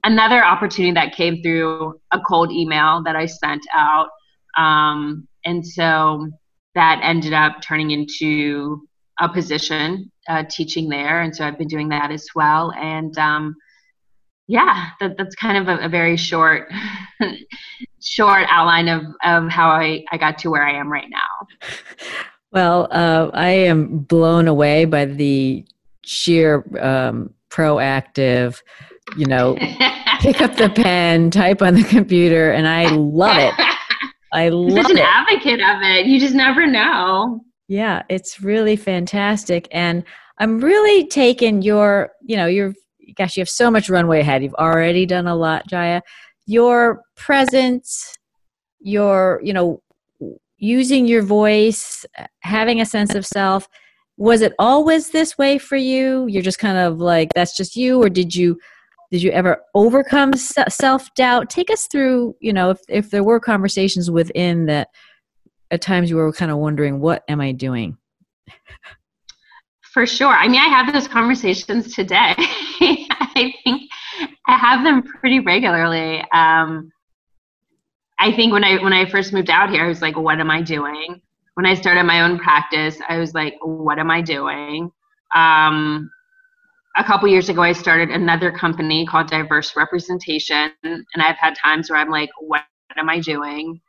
[0.04, 4.10] another opportunity that came through a cold email that I sent out.
[4.58, 6.30] Um, and so
[6.76, 8.88] that ended up turning into
[9.20, 11.22] a position uh, teaching there.
[11.22, 12.72] And so I've been doing that as well.
[12.74, 13.56] And um,
[14.50, 16.70] yeah, that, that's kind of a, a very short,
[18.02, 21.68] short outline of, of how I, I got to where I am right now.
[22.52, 25.64] Well, uh, I am blown away by the
[26.04, 28.60] sheer um, proactive
[29.18, 29.56] you know,
[30.20, 33.54] pick up the pen, type on the computer, and I love it.
[34.32, 35.06] I love Such an it.
[35.06, 36.06] advocate of it.
[36.06, 37.42] You just never know.
[37.68, 39.68] Yeah, it's really fantastic.
[39.72, 40.04] And
[40.38, 42.74] I'm really taking your, you know, your
[43.16, 44.44] gosh, you have so much runway ahead.
[44.44, 46.02] You've already done a lot, Jaya.
[46.46, 48.18] Your presence,
[48.80, 49.82] your, you know,
[50.58, 52.06] using your voice,
[52.42, 53.68] having a sense of self.
[54.18, 56.28] Was it always this way for you?
[56.28, 58.60] You're just kind of like, that's just you, or did you
[59.12, 61.50] did you ever overcome self doubt?
[61.50, 64.90] Take us through, you know, if, if there were conversations within that
[65.72, 67.98] at times you were kind of wondering, what am I doing?
[69.94, 70.34] For sure.
[70.34, 72.34] I mean, I have those conversations today.
[72.38, 73.90] I think
[74.48, 76.24] I have them pretty regularly.
[76.32, 76.92] Um,
[78.20, 80.52] I think when I when I first moved out here, I was like, "What am
[80.52, 81.22] I doing?"
[81.56, 84.92] When I started my own practice, I was like, "What am I doing?"
[85.34, 86.10] Um,
[86.98, 91.90] a couple years ago, I started another company called Diverse Representation, and I've had times
[91.90, 92.64] where I'm like, what
[92.98, 93.80] am I doing?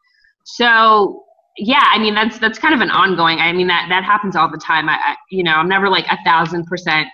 [0.44, 1.24] So
[1.58, 3.38] yeah, I mean that's that's kind of an ongoing.
[3.38, 4.88] I mean that that happens all the time.
[4.88, 7.08] I, I you know I'm never like a thousand percent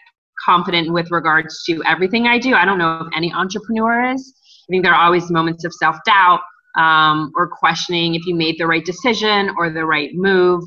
[0.45, 2.55] confident with regards to everything I do.
[2.55, 4.35] I don't know if any entrepreneur is.
[4.69, 6.41] I think there are always moments of self doubt
[6.77, 10.63] um, or questioning if you made the right decision or the right move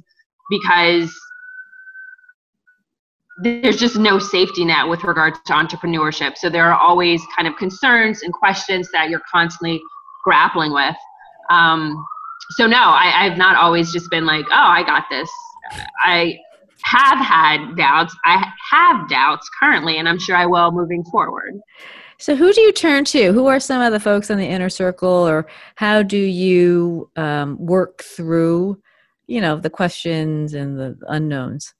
[0.49, 1.13] because
[3.41, 6.35] there's just no safety net with regards to entrepreneurship.
[6.35, 9.79] So there are always kind of concerns and questions that you're constantly
[10.25, 10.95] grappling with.
[11.49, 12.05] Um,
[12.51, 15.29] so no, I, I've not always just been like, oh, I got this.
[16.03, 16.37] I
[16.83, 18.15] have had doubts.
[18.25, 21.59] I have doubts currently, and I'm sure I will moving forward.
[22.17, 23.31] So, who do you turn to?
[23.31, 27.57] Who are some of the folks in the inner circle, or how do you um,
[27.65, 28.81] work through,
[29.27, 31.73] you know, the questions and the unknowns?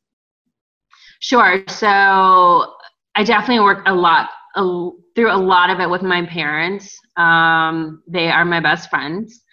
[1.19, 1.63] Sure.
[1.67, 2.73] So,
[3.15, 6.97] I definitely work a lot a, through a lot of it with my parents.
[7.17, 9.43] Um, they are my best friends,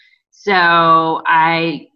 [0.47, 1.89] so I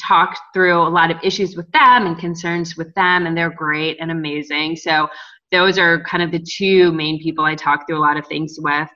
[0.00, 3.98] talk through a lot of issues with them and concerns with them, and they're great
[4.00, 4.76] and amazing.
[4.76, 5.08] So
[5.50, 8.56] those are kind of the two main people I talk through a lot of things
[8.58, 8.88] with.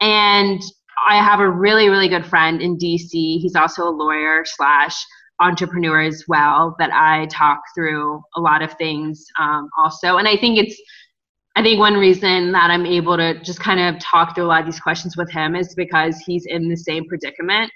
[0.00, 0.60] And
[1.08, 3.12] I have a really, really good friend in DC.
[3.12, 4.96] He's also a lawyer slash
[5.40, 10.16] entrepreneur as well that I talk through a lot of things um, also.
[10.16, 10.76] And I think it's,
[11.54, 14.60] I think one reason that I'm able to just kind of talk through a lot
[14.60, 17.70] of these questions with him is because he's in the same predicament.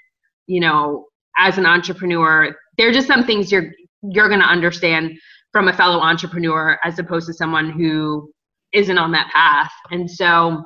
[0.47, 1.05] You know,
[1.37, 3.71] as an entrepreneur, there are just some things you're
[4.03, 5.17] you're going to understand
[5.51, 8.29] from a fellow entrepreneur as opposed to someone who
[8.73, 9.71] isn't on that path.
[9.89, 10.63] And so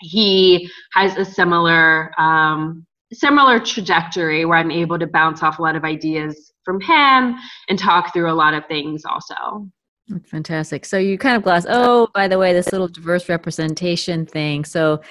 [0.00, 5.76] he has a similar um, similar trajectory where I'm able to bounce off a lot
[5.76, 7.36] of ideas from him
[7.68, 9.68] and talk through a lot of things also.
[10.26, 10.84] Fantastic.
[10.84, 14.64] So you kind of gloss, oh, by the way, this little diverse representation thing.
[14.64, 15.00] So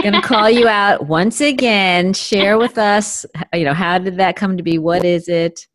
[0.00, 2.12] going to call you out once again.
[2.14, 4.78] Share with us, you know, how did that come to be?
[4.78, 5.66] What is it?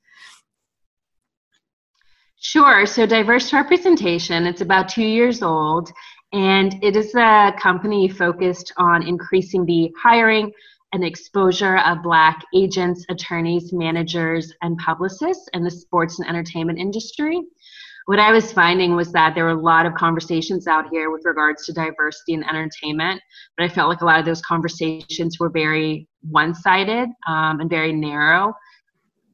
[2.39, 2.85] Sure.
[2.85, 5.91] So, diverse representation, it's about two years old,
[6.33, 10.51] and it is a company focused on increasing the hiring
[10.93, 17.41] and exposure of Black agents, attorneys, managers, and publicists in the sports and entertainment industry.
[18.07, 21.23] What I was finding was that there were a lot of conversations out here with
[21.25, 23.21] regards to diversity in entertainment,
[23.57, 27.69] but I felt like a lot of those conversations were very one sided um, and
[27.69, 28.53] very narrow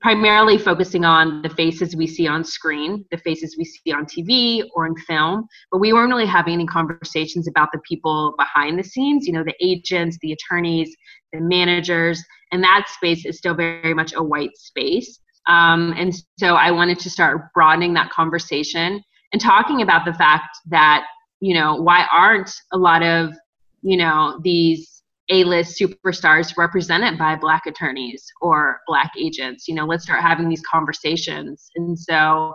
[0.04, 4.62] primarily focusing on the faces we see on screen, the faces we see on TV
[4.76, 8.84] or in film, but we weren't really having any conversations about the people behind the
[8.84, 10.94] scenes, you know, the agents, the attorneys,
[11.32, 15.22] the managers, and that space is still very much a white space.
[15.48, 19.04] Um, and so I wanted to start broadening that conversation
[19.34, 21.06] and talking about the fact that,
[21.42, 23.34] you know, why aren't a lot of,
[23.82, 29.68] you know, these a-list superstars represented by black attorneys or black agents?
[29.68, 31.70] You know let's start having these conversations.
[31.76, 32.54] And so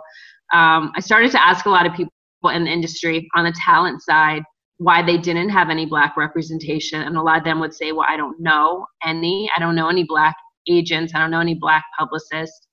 [0.51, 2.11] um, i started to ask a lot of people
[2.45, 4.43] in the industry on the talent side
[4.77, 7.01] why they didn't have any black representation.
[7.01, 9.49] And a lot of them would say well i don't know any.
[9.55, 10.35] I don't know any black
[10.67, 11.13] agents.
[11.13, 12.68] I don't know any black publicists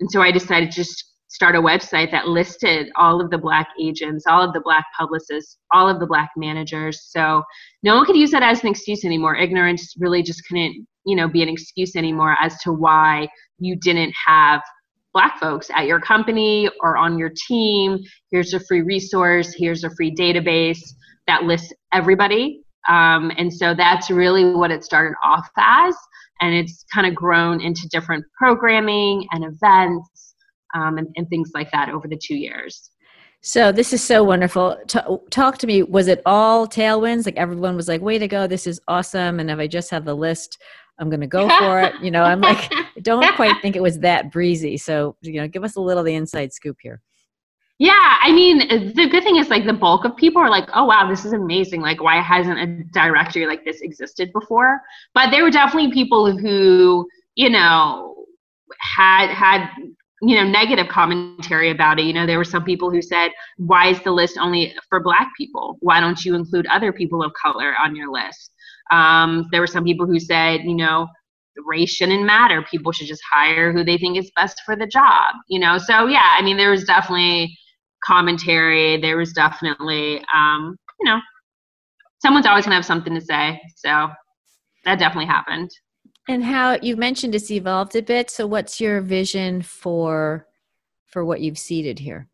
[0.00, 3.68] and so i decided to just start a website that listed all of the black
[3.80, 7.08] agents, all of the black publicists, all of the black managers.
[7.10, 7.42] So
[7.82, 9.36] no one could use that as an excuse anymore.
[9.36, 13.28] Ignorance really just couldn't, you know, be an excuse anymore as to why
[13.58, 14.62] you didn't have
[15.12, 17.98] black folks at your company or on your team.
[18.30, 20.80] Here's a free resource, here's a free database
[21.26, 22.62] that lists everybody.
[22.88, 25.94] Um, and so that's really what it started off as.
[26.40, 30.34] And it's kind of grown into different programming and events
[30.74, 32.90] um, and, and things like that over the two years.
[33.42, 34.76] So this is so wonderful.
[34.88, 34.98] T-
[35.30, 35.82] talk to me.
[35.82, 37.26] Was it all tailwinds?
[37.26, 38.46] Like everyone was like, "Way to go!
[38.46, 40.60] This is awesome!" And if I just have the list,
[40.98, 41.94] I'm going to go for it.
[42.02, 42.72] You know, I'm like,
[43.02, 44.76] don't quite think it was that breezy.
[44.76, 47.00] So you know, give us a little the inside scoop here.
[47.78, 50.86] Yeah, I mean, the good thing is like the bulk of people are like, "Oh
[50.86, 51.82] wow, this is amazing!
[51.82, 54.80] Like, why hasn't a directory like this existed before?"
[55.12, 58.24] But there were definitely people who, you know,
[58.80, 59.68] had had
[60.22, 62.06] you know negative commentary about it.
[62.06, 65.28] You know there were some people who said why is the list only for black
[65.36, 65.76] people?
[65.80, 68.52] Why don't you include other people of color on your list?
[68.90, 71.08] Um, there were some people who said you know
[71.66, 72.62] race shouldn't matter.
[72.70, 75.76] People should just hire who they think is best for the job you know?
[75.78, 77.56] So yeah i mean there was definitely
[78.06, 81.18] commentary there was definitely um, you know
[82.22, 84.08] someone's always going to have something to say so
[84.84, 85.70] that definitely happened
[86.28, 88.30] and how you mentioned it's evolved a bit.
[88.30, 90.46] So what's your vision for
[91.06, 92.28] for what you've seeded here?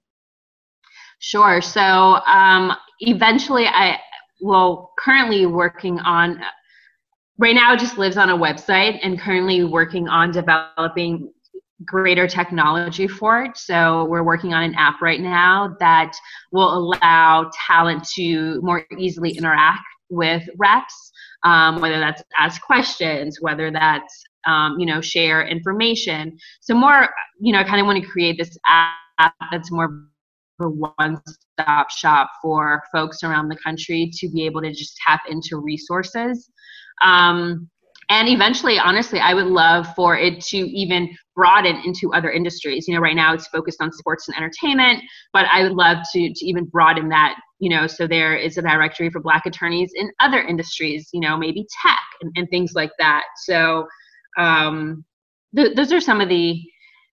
[1.19, 1.61] Sure.
[1.61, 3.99] So um, eventually, I
[4.41, 6.41] well currently working on.
[7.39, 11.33] Right now, it just lives on a website, and currently working on developing
[11.85, 13.57] greater technology for it.
[13.57, 16.13] So we're working on an app right now that
[16.51, 21.13] will allow talent to more easily interact with reps
[21.45, 26.39] um, whether that's ask questions, whether that's um, you know share information.
[26.61, 27.09] So more,
[27.41, 30.07] you know, I kind of want to create this app that's more
[30.57, 35.57] for one-stop shop for folks around the country to be able to just tap into
[35.57, 36.51] resources.
[37.03, 37.69] Um,
[38.13, 42.95] and eventually honestly i would love for it to even broaden into other industries you
[42.95, 46.47] know right now it's focused on sports and entertainment but i would love to to
[46.47, 50.43] even broaden that you know so there is a directory for black attorneys in other
[50.43, 53.87] industries you know maybe tech and, and things like that so
[54.39, 55.05] um,
[55.55, 56.61] th- those are some of the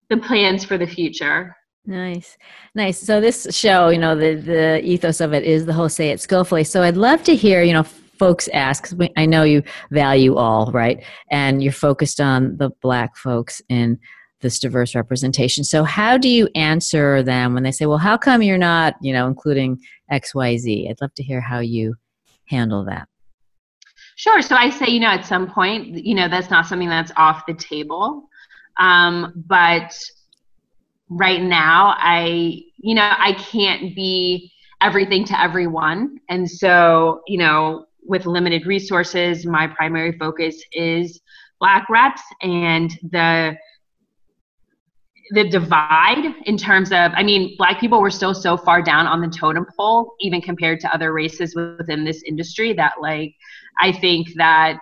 [0.09, 2.37] the plans for the future Nice,
[2.75, 2.99] nice.
[2.99, 6.19] So this show, you know, the the ethos of it is the whole say it
[6.19, 6.63] skillfully.
[6.63, 7.85] So I'd love to hear, you know,
[8.19, 8.91] folks ask.
[9.17, 13.97] I know you value all, right, and you're focused on the black folks in
[14.41, 15.63] this diverse representation.
[15.63, 19.13] So how do you answer them when they say, "Well, how come you're not, you
[19.13, 19.79] know, including
[20.11, 21.95] X, Y, Z?" I'd love to hear how you
[22.45, 23.07] handle that.
[24.15, 24.41] Sure.
[24.41, 27.45] So I say, you know, at some point, you know, that's not something that's off
[27.47, 28.27] the table.
[28.77, 29.93] Um, but
[31.09, 34.51] right now i you know i can't be
[34.81, 41.21] everything to everyone and so you know with limited resources my primary focus is
[41.59, 43.55] black reps and the
[45.31, 49.21] the divide in terms of i mean black people were still so far down on
[49.21, 53.31] the totem pole even compared to other races within this industry that like
[53.79, 54.79] i think that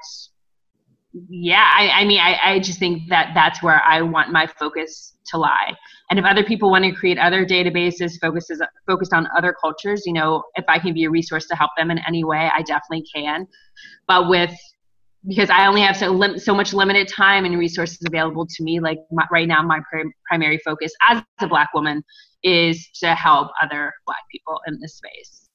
[1.30, 5.18] yeah i, I mean I, I just think that that's where i want my focus
[5.28, 5.76] to lie
[6.10, 10.14] and if other people want to create other databases focuses focused on other cultures you
[10.14, 13.06] know if i can be a resource to help them in any way i definitely
[13.14, 13.48] can.
[14.08, 14.54] But with
[15.28, 18.80] because i only have so, lim- so much limited time and resources available to me
[18.80, 22.04] like my, right now my pr- primary focus as a black woman
[22.44, 25.50] is to help other black people in this space.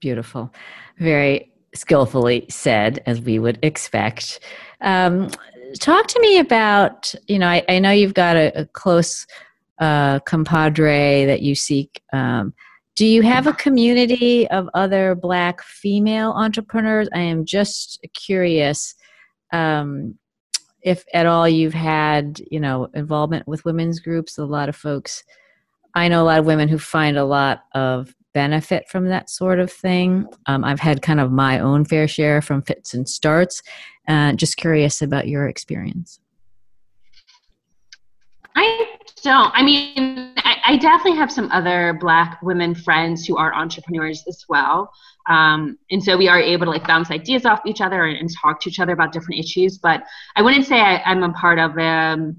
[0.00, 0.52] Beautiful.
[0.98, 4.40] Very skillfully said as we would expect.
[4.80, 5.30] Um,
[5.78, 9.26] talk to me about you know i, I know you've got a, a close
[9.78, 12.52] uh, compadre that you seek um,
[12.96, 17.08] do you have a community of other black female entrepreneurs?
[17.14, 18.94] I am just curious
[19.54, 20.18] um,
[20.82, 25.24] if at all you've had you know involvement with women's groups a lot of folks
[25.94, 29.58] i know a lot of women who find a lot of benefit from that sort
[29.58, 33.62] of thing um, i've had kind of my own fair share from fits and starts
[34.10, 36.20] uh, just curious about your experience.
[38.56, 38.86] I
[39.22, 39.52] don't.
[39.54, 44.44] I mean, I, I, definitely have some other Black women friends who are entrepreneurs as
[44.48, 44.90] well.
[45.28, 48.28] Um, and so we are able to like bounce ideas off each other and, and,
[48.42, 49.78] talk to each other about different issues.
[49.78, 50.02] But
[50.34, 52.36] I wouldn't say I, am a part of um,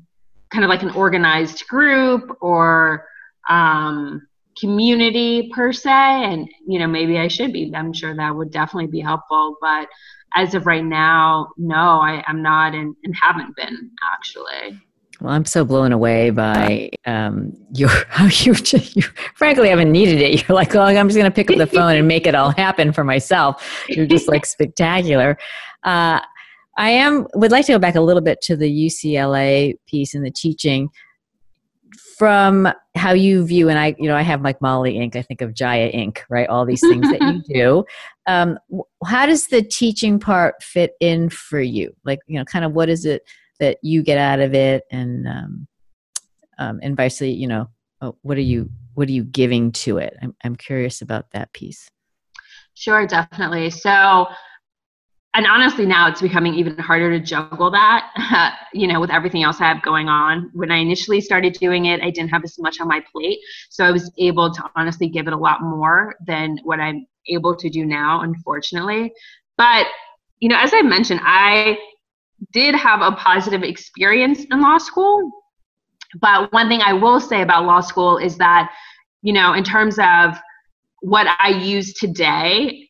[0.49, 3.08] kind of like an organized group or
[3.49, 4.27] um,
[4.62, 5.89] community per se.
[5.89, 7.71] And, you know, maybe I should be.
[7.76, 9.58] I'm sure that would definitely be helpful.
[9.60, 9.89] But
[10.36, 14.80] as of right now, no, I, am not and, and haven't been actually.
[15.19, 19.04] Well, I'm so blown away by um, your how you, you
[19.36, 20.47] frankly haven't needed it.
[20.47, 22.52] You're like, oh, I'm just going to pick up the phone and make it all
[22.52, 23.86] happen for myself.
[23.89, 25.38] You're just like spectacular.
[25.84, 26.21] Uh,
[26.78, 30.26] I am would like to go back a little bit to the UCLA piece and
[30.26, 30.89] the teaching
[32.21, 35.41] from how you view and i you know i have like molly inc i think
[35.41, 36.47] of jaya inc right?
[36.49, 37.84] All these things that you do.
[38.27, 38.60] Um,
[39.03, 41.95] how does the teaching part fit in for you?
[42.05, 43.23] Like you know kind of what is it
[43.60, 44.84] that you get out of it?
[44.91, 45.67] And um,
[46.60, 47.69] um and vice you know
[48.01, 50.15] uh, what are you what are you giving to it?
[50.21, 51.88] I'm, I'm curious about that piece.
[52.73, 53.69] Sure definitely.
[53.69, 54.27] So
[55.33, 59.61] and honestly now it's becoming even harder to juggle that you know with everything else
[59.61, 60.49] i have going on.
[60.53, 63.39] When i initially started doing it i didn't have as much on my plate
[63.69, 67.55] so i was able to honestly give it a lot more than what i'm able
[67.55, 69.11] to do now unfortunately.
[69.57, 69.87] But
[70.39, 71.77] you know as i mentioned i
[72.53, 75.31] did have a positive experience in law school.
[76.19, 78.71] But one thing i will say about law school is that
[79.21, 80.37] you know in terms of
[81.01, 82.87] what i use today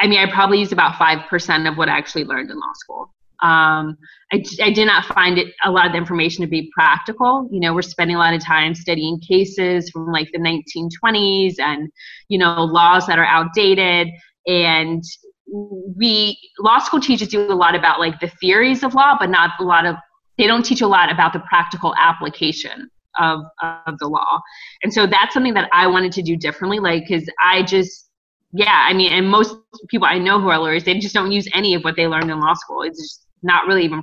[0.00, 3.14] I mean, I probably used about 5% of what I actually learned in law school.
[3.42, 3.98] Um,
[4.32, 7.48] I, I did not find it a lot of the information to be practical.
[7.50, 11.90] You know, we're spending a lot of time studying cases from like the 1920s and,
[12.28, 14.08] you know, laws that are outdated.
[14.46, 15.02] And
[15.46, 19.50] we, law school teachers do a lot about like the theories of law, but not
[19.60, 19.96] a lot of,
[20.38, 24.40] they don't teach a lot about the practical application of, of the law.
[24.82, 26.78] And so that's something that I wanted to do differently.
[26.78, 28.05] Like, cause I just,
[28.52, 29.56] yeah, I mean, and most
[29.88, 32.30] people I know who are lawyers, they just don't use any of what they learned
[32.30, 32.82] in law school.
[32.82, 34.02] It's just not really even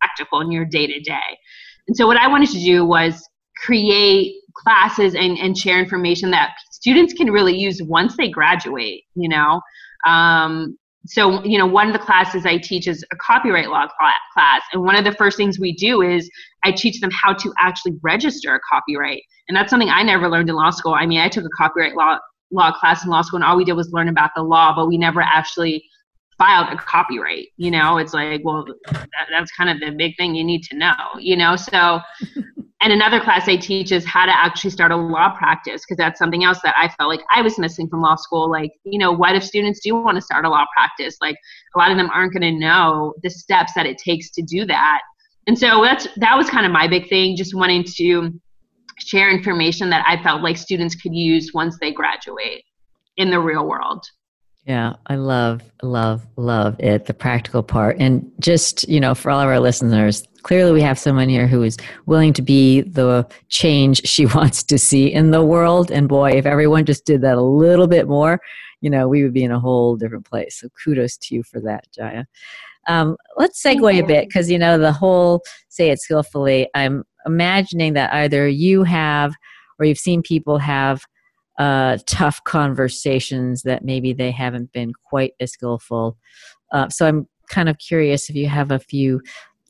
[0.00, 1.38] practical in your day to day.
[1.88, 6.54] And so, what I wanted to do was create classes and, and share information that
[6.70, 9.60] students can really use once they graduate, you know.
[10.06, 10.76] Um,
[11.06, 13.88] so, you know, one of the classes I teach is a copyright law
[14.34, 14.62] class.
[14.72, 16.30] And one of the first things we do is
[16.62, 19.22] I teach them how to actually register a copyright.
[19.48, 20.94] And that's something I never learned in law school.
[20.94, 22.18] I mean, I took a copyright law
[22.52, 24.86] law class in law school and all we did was learn about the law but
[24.86, 25.84] we never actually
[26.38, 27.98] filed a copyright you know?
[27.98, 31.36] It's like well that, that's kind of the big thing you need to know you
[31.36, 31.56] know?
[31.56, 32.00] So
[32.80, 36.18] and another class i teach is how to actually start a law practice because that's
[36.18, 39.12] something else that i felt like i was missing from law school like you know
[39.12, 41.16] what if students do want to start a law practice?
[41.20, 41.36] Like
[41.74, 44.64] a lot of them aren't going to know the steps that it takes to do
[44.66, 45.00] that.
[45.46, 48.32] And so that's that was kind of my big thing just wanting to
[48.98, 52.64] share information that i felt like students could use once they graduate
[53.16, 54.04] in the real world
[54.64, 57.96] yeah, I love, love, love it, the practical part.
[57.98, 61.64] And just, you know, for all of our listeners, clearly we have someone here who
[61.64, 61.76] is
[62.06, 65.90] willing to be the change she wants to see in the world.
[65.90, 68.40] And boy, if everyone just did that a little bit more,
[68.80, 70.60] you know, we would be in a whole different place.
[70.60, 72.24] So kudos to you for that, Jaya.
[72.88, 77.94] Um, let's segue a bit because, you know, the whole say it skillfully, I'm imagining
[77.94, 79.34] that either you have
[79.78, 81.04] or you've seen people have
[81.58, 86.16] uh, tough conversations that maybe they haven't been quite as skillful.
[86.72, 89.20] Uh, so I'm kind of curious if you have a few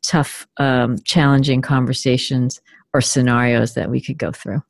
[0.02, 2.60] tough, um, challenging conversations
[2.94, 4.62] or scenarios that we could go through.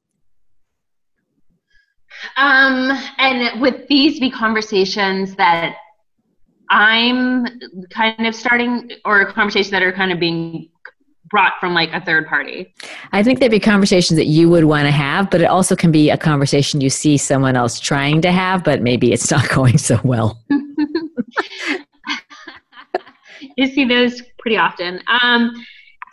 [2.37, 5.76] Um, and would these be conversations that
[6.70, 7.47] I'm
[7.91, 10.70] kind of starting, or conversations that are kind of being
[11.33, 12.72] brought from like a third party.
[13.11, 15.91] I think there'd be conversations that you would want to have, but it also can
[15.91, 19.78] be a conversation you see someone else trying to have, but maybe it's not going
[19.78, 20.39] so well.
[23.57, 25.01] you see those pretty often.
[25.22, 25.53] Um,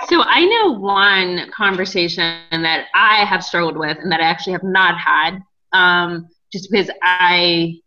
[0.07, 4.63] so I know one conversation that I have struggled with and that I actually have
[4.63, 5.39] not had,
[5.74, 7.82] um, just because I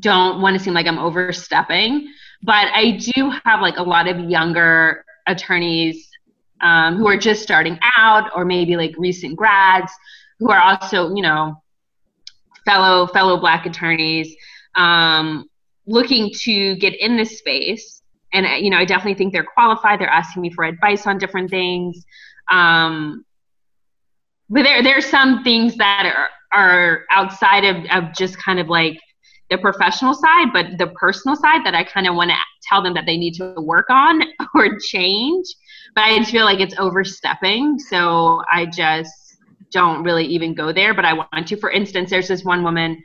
[0.00, 2.12] don't want to seem like I'm overstepping.
[2.42, 6.08] But I do have like a lot of younger attorneys
[6.60, 9.92] um, who are just starting out or maybe like recent grads
[10.38, 11.54] who are also you know
[12.64, 14.34] fellow fellow black attorneys
[14.76, 15.48] um,
[15.86, 18.02] looking to get in this space.
[18.34, 20.00] And you know i definitely think they're qualified.
[20.00, 22.04] They're asking me for advice on different things.
[22.50, 23.26] Um,
[24.48, 28.68] but there there are some things that are are outside of, of just kind of
[28.68, 28.98] like
[29.52, 32.94] the professional side, but the personal side that I kind of want to tell them
[32.94, 34.22] that they need to work on
[34.54, 35.46] or change.
[35.94, 37.78] But I just feel like it's overstepping.
[37.78, 39.12] So I just
[39.70, 41.56] don't really even go there, but I want to.
[41.56, 43.02] For instance, there's this one woman.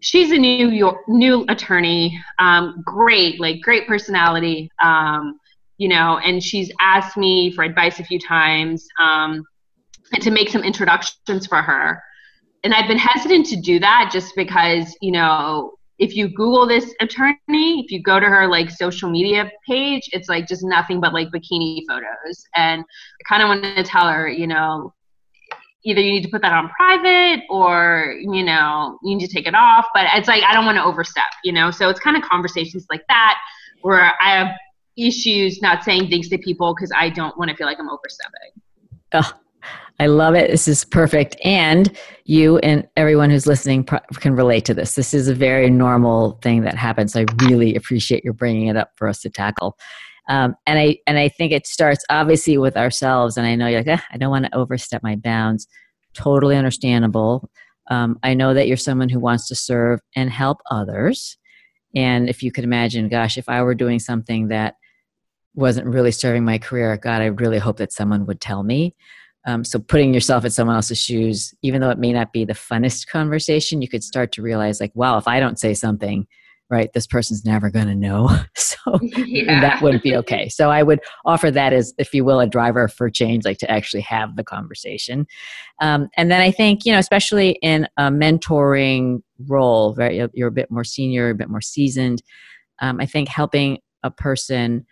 [0.00, 5.38] She's a new York, new attorney, um, great, like great personality, um,
[5.76, 9.44] you know, and she's asked me for advice a few times um,
[10.12, 12.02] and to make some introductions for her
[12.64, 16.94] and I've been hesitant to do that just because, you know, if you Google this
[17.00, 21.12] attorney, if you go to her like social media page, it's like just nothing but
[21.12, 22.44] like bikini photos.
[22.54, 24.94] And I kind of want to tell her, you know,
[25.84, 29.46] either you need to put that on private or, you know, you need to take
[29.46, 29.86] it off.
[29.92, 31.70] But it's like, I don't want to overstep, you know?
[31.70, 33.38] So it's kind of conversations like that
[33.82, 34.48] where I have
[34.96, 38.62] issues not saying things to people because I don't want to feel like I'm overstepping.
[39.14, 39.32] Oh,
[40.00, 40.50] I love it.
[40.50, 41.36] This is perfect.
[41.44, 44.94] And you and everyone who's listening can relate to this.
[44.94, 47.16] This is a very normal thing that happens.
[47.16, 49.76] I really appreciate your bringing it up for us to tackle.
[50.28, 53.36] Um, and I and I think it starts obviously with ourselves.
[53.36, 55.66] And I know you're like, eh, I don't want to overstep my bounds.
[56.14, 57.50] Totally understandable.
[57.90, 61.38] Um, I know that you're someone who wants to serve and help others.
[61.96, 64.74] And if you could imagine, gosh, if I were doing something that
[65.54, 68.94] wasn't really serving my career, God, I really hope that someone would tell me.
[69.48, 72.52] Um, so putting yourself in someone else's shoes, even though it may not be the
[72.52, 76.26] funnest conversation, you could start to realize like, wow, if I don't say something,
[76.68, 78.28] right, this person's never going to know.
[78.54, 79.62] so yeah.
[79.62, 80.50] that wouldn't be okay.
[80.50, 83.70] So I would offer that as, if you will, a driver for change, like to
[83.70, 85.26] actually have the conversation.
[85.80, 90.52] Um, and then I think, you know, especially in a mentoring role, right, you're a
[90.52, 92.22] bit more senior, a bit more seasoned.
[92.82, 94.84] Um, I think helping a person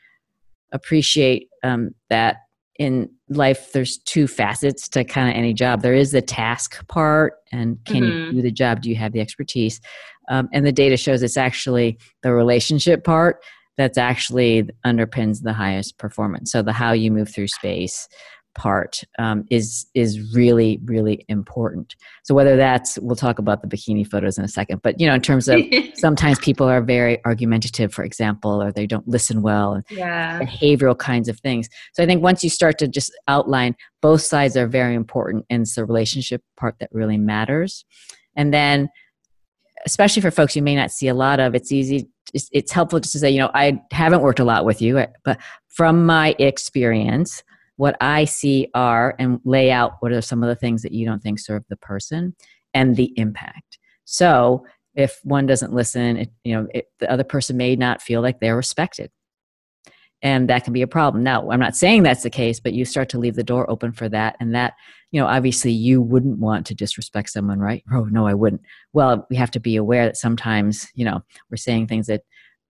[0.73, 2.37] appreciate um, that
[2.79, 5.83] in life there's two facets to kind of any job.
[5.83, 8.27] There is the task part and can mm-hmm.
[8.27, 8.83] you do the job?
[8.83, 9.81] Do you have the expertise?
[10.29, 13.43] Um, and the data shows it's actually the relationship part
[13.77, 16.51] that's actually underpins the highest performance.
[16.51, 18.09] So the how you move through space
[18.57, 21.95] part um, is is really really important.
[22.25, 25.15] So whether that's we'll talk about the bikini photos in a second but you know
[25.15, 25.61] in terms of
[25.95, 30.41] sometimes people are very argumentative for example or they don't listen well yeah.
[30.41, 31.69] behavioral kinds of things.
[31.95, 35.63] So i think once you start to just outline both sides are very important and
[35.63, 37.85] it's the relationship part that really matters.
[38.37, 38.89] And then
[39.85, 42.99] especially for folks you may not see a lot of it's easy it's, it's helpful
[42.99, 45.39] just to say you know i haven't worked a lot with you but
[45.69, 47.43] from my experience
[47.77, 51.07] what I see are and lay out what are some of the things that you
[51.07, 52.35] don't think serve the person
[52.75, 53.79] and the impact.
[54.05, 58.23] So if one doesn't listen, it, you know, it, the other person may not feel
[58.23, 59.11] like they're respected.
[60.23, 61.23] And that can be a problem.
[61.23, 63.93] Now, I'm not saying that's the case, but you start to leave the door open
[63.93, 64.37] for that.
[64.41, 64.73] And that,
[65.11, 67.85] you know, obviously you wouldn't want to disrespect someone, right?
[67.93, 68.63] Oh, no, I wouldn't.
[68.95, 72.23] Well, we have to be aware that sometimes, you know, we're saying things that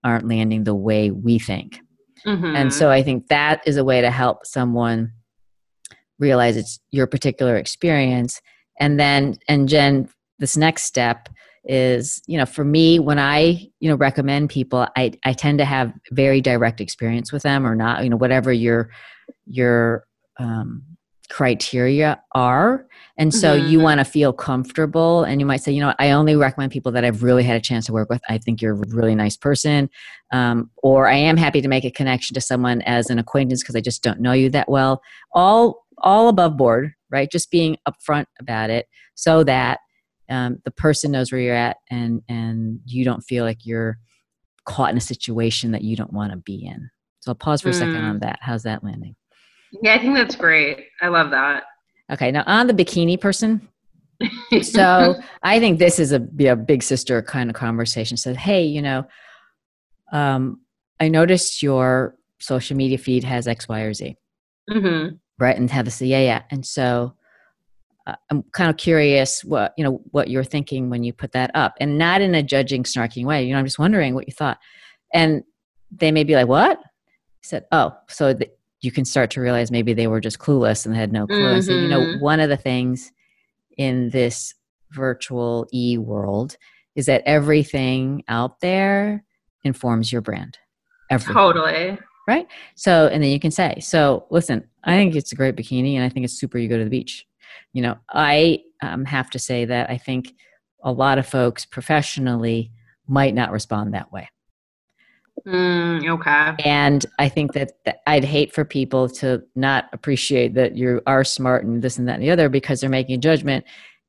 [0.02, 1.80] aren't landing the way we think.
[2.24, 2.56] Mm-hmm.
[2.56, 5.12] And so I think that is a way to help someone
[6.18, 8.40] realize it's your particular experience.
[8.80, 10.08] And then, and Jen,
[10.38, 11.28] this next step
[11.68, 15.64] is you know for me when i you know recommend people i i tend to
[15.64, 18.88] have very direct experience with them or not you know whatever your
[19.46, 20.04] your
[20.38, 20.95] um,
[21.26, 22.86] criteria are.
[23.18, 23.68] And so mm-hmm.
[23.68, 26.92] you want to feel comfortable and you might say you know i only recommend people
[26.92, 28.20] that i've really had a chance to work with.
[28.28, 29.88] I think you're a really nice person
[30.32, 33.74] um, or i am happy to make a connection to someone as an acquaintance because
[33.74, 35.02] i just don't know you that well.
[35.32, 37.30] All all above board right?
[37.30, 39.80] Just being upfront about it so that
[40.28, 43.98] um, the person knows where you're at and and you don't feel like you're
[44.64, 46.90] caught in a situation that you don't want to be in.
[47.20, 48.20] So i'll pause for a second on mm.
[48.20, 48.38] that.
[48.42, 49.14] How's that landing
[49.82, 50.86] yeah i think that's great.
[51.02, 51.64] I love that.
[52.12, 53.68] Okay now on the bikini person.
[54.62, 58.16] So i think this is a, be a big sister kind of conversation.
[58.16, 59.06] Said hey you know
[60.12, 60.60] um,
[61.00, 64.16] i noticed your social media feed has x y or z.
[64.70, 65.16] Mm-hmm.
[65.38, 66.42] right and have say yeah yeah.
[66.50, 67.14] And so
[68.06, 71.50] uh, I'm kind of curious what you know what you're thinking when you put that
[71.54, 73.44] up, and not in a judging, snarking way.
[73.44, 74.58] You know, I'm just wondering what you thought,
[75.12, 75.42] and
[75.90, 78.48] they may be like, "What?" I said, "Oh, so the,
[78.86, 81.70] you can start to realize maybe they were just clueless and had no clue." Mm-hmm.
[81.70, 82.20] you know, mm-hmm.
[82.20, 83.12] one of the things
[83.76, 84.54] in this
[84.92, 86.56] virtual e world
[86.94, 89.24] is that everything out there
[89.64, 90.56] informs your brand.
[91.10, 91.34] Everything.
[91.34, 91.98] Totally.
[92.26, 92.46] Right.
[92.74, 96.04] So, and then you can say, "So, listen, I think it's a great bikini, and
[96.04, 96.56] I think it's super.
[96.56, 97.26] You go to the beach."
[97.72, 100.34] you know i um, have to say that i think
[100.82, 102.70] a lot of folks professionally
[103.06, 104.28] might not respond that way
[105.46, 106.62] mm, okay.
[106.64, 111.24] And i think that, that i'd hate for people to not appreciate that you are
[111.24, 113.64] smart and this and that and the other because they're making judgment.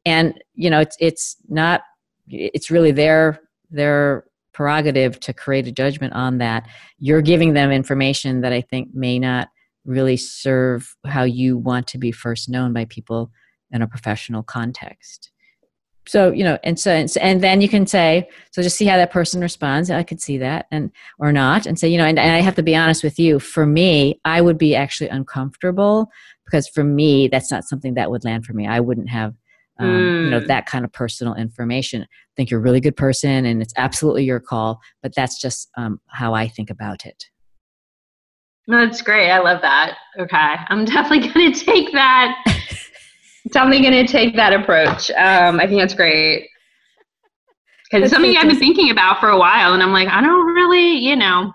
[0.05, 1.81] And you know it's it's not
[2.29, 6.67] it's really their their prerogative to create a judgment on that.
[6.97, 9.49] You're giving them information that i think may not
[9.85, 13.31] really serve how you want to be first known by people
[13.71, 15.31] in a professional context
[16.07, 19.11] so you know and so and then you can say so just see how that
[19.11, 19.91] person responds.
[19.91, 22.55] I could see that and or not and say you know and, and, i have
[22.55, 26.09] to be honest with you for me i would be actually uncomfortable
[26.45, 28.67] because for me that's not something that would land for me.
[28.67, 29.33] I wouldn't have
[29.79, 30.23] um, mm.
[30.25, 30.47] you know hmm.
[30.47, 32.01] that kind of personal information.
[32.03, 35.69] I think you're a really good person and it's absolutely your call but that's just
[35.77, 37.25] um, how i think about it.
[38.69, 39.31] That's great.
[39.31, 39.97] I love that.
[40.19, 40.55] Okay.
[40.67, 42.35] I'm definitely going to take that
[43.53, 45.09] definitely going to take that approach.
[45.11, 46.49] Um, I think that's great.
[47.89, 50.53] Because it's something I've been thinking about for a while, and I'm like, I don't
[50.53, 51.53] really, you know,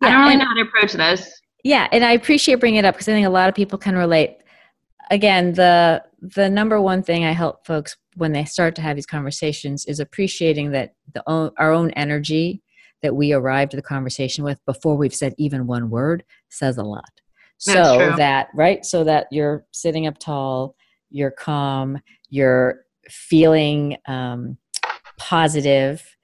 [0.00, 1.40] yeah, I don't really know how to approach this.
[1.64, 3.96] Yeah, and I appreciate bringing it up because I think a lot of people can
[3.96, 4.36] relate.
[5.10, 9.06] Again, the the number one thing I help folks when they start to have these
[9.06, 12.62] conversations is appreciating that the own, our own energy
[13.02, 16.84] that we arrived to the conversation with before we've said even one word says a
[16.84, 17.21] lot
[17.62, 18.84] so that right?
[18.84, 20.76] So that you're sitting up tall
[21.12, 22.00] you're calm
[22.30, 24.56] you're feeling um,
[25.18, 26.16] positive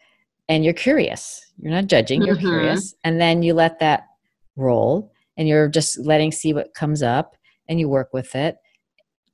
[0.49, 1.45] and you're curious.
[1.59, 2.47] You're not judging you're mm-hmm.
[2.47, 2.95] curious.
[3.05, 4.07] And then you let that
[4.57, 7.37] roll and you're just letting see what comes up
[7.69, 8.57] and you work with it.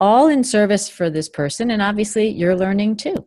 [0.00, 3.26] All in service for this person and obviously you're learning too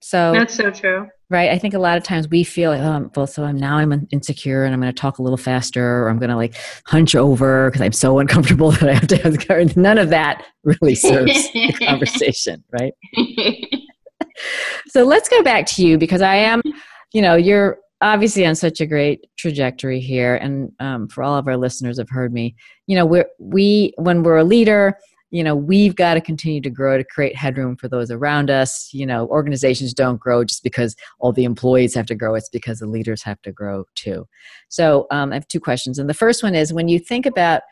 [0.00, 1.08] so that's so true.
[1.30, 3.78] right i think a lot of times we feel like oh well so I'm, now
[3.78, 6.54] i'm insecure and i'm going to talk a little faster or i'm going to like
[6.86, 10.44] hunch over because i'm so uncomfortable that i have to have the none of that
[10.64, 12.92] really serves the conversation right?
[14.88, 16.60] So let's go back to you because i am
[17.12, 21.48] you know you're obviously on such a great trajectory here and um, for all of
[21.48, 22.54] our listeners have heard me
[22.86, 24.96] you know we're we when we're a leader
[25.36, 28.88] you know we've got to continue to grow to create headroom for those around us.
[28.92, 32.78] You know organizations don't grow just because all the employees have to grow it's because
[32.78, 34.26] the leaders have to grow too.
[34.68, 37.62] So um, i have two questions and the first one is when you think about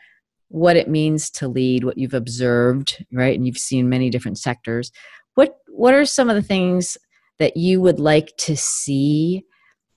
[0.49, 4.91] what it means to lead what you've observed right and you've seen many different sectors
[5.33, 6.97] what what are some of the things
[7.39, 9.43] that you would like to see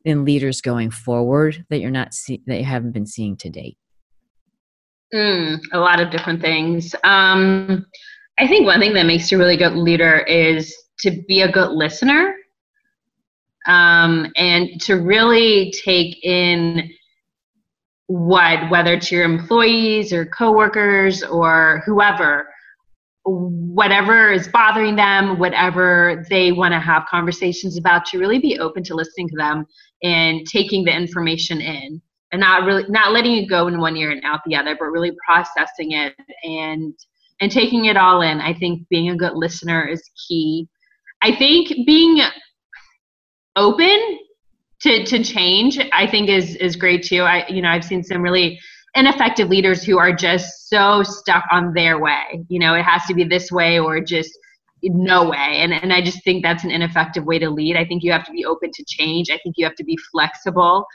[0.05, 3.77] in leaders going forward that you're not see, that you haven't been seeing to date
[5.15, 6.95] Mm, a lot of different things.
[7.03, 7.87] Um,
[8.39, 11.51] I think one thing that makes you a really good leader is to be a
[11.51, 12.35] good listener
[13.67, 16.91] um, and to really take in
[18.07, 22.49] what, whether it's your employees or coworkers or whoever,
[23.25, 28.83] whatever is bothering them, whatever they want to have conversations about, to really be open
[28.85, 29.67] to listening to them
[30.03, 32.01] and taking the information in
[32.33, 34.87] and not really not letting it go in one ear and out the other, but
[34.87, 36.15] really processing it
[36.45, 36.95] and
[37.41, 38.41] and taking it all in.
[38.41, 40.69] I think being a good listener is key.
[41.23, 42.21] I think being
[43.57, 44.19] open
[44.81, 47.23] to to change, I think is is great too.
[47.23, 48.59] I you know I've seen some really
[48.95, 52.45] ineffective leaders who are just so stuck on their way.
[52.49, 54.37] You know, it has to be this way or just
[54.83, 55.59] no way.
[55.59, 57.77] And and I just think that's an ineffective way to lead.
[57.77, 59.31] I think you have to be open to change.
[59.31, 60.87] I think you have to be flexible.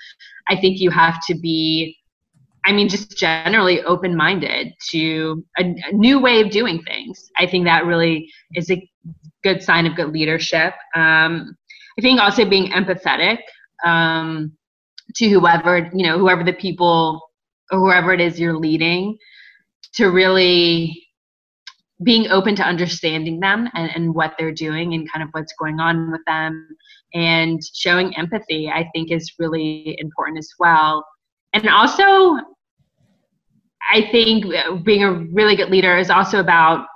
[0.48, 1.98] I think you have to be
[2.66, 7.30] I mean, just generally open minded to a, a, new way of doing things.
[7.38, 8.90] I think that really is a
[9.44, 10.74] good sign of good leadership.
[10.96, 11.58] Um,
[11.98, 13.40] I think also being empathetic
[13.84, 14.54] um,
[15.16, 17.22] to whoever, you know, whoever the people
[17.70, 19.18] or whoever it is you're leading,
[19.96, 21.03] to really
[22.04, 25.80] being open to understanding them and, and what they're doing and kind of what's going
[25.80, 26.68] on with them.
[27.14, 31.06] And showing empathy i think is really important as well.
[31.54, 32.38] And also
[33.92, 34.46] i think
[34.84, 36.88] being a really good leader is also about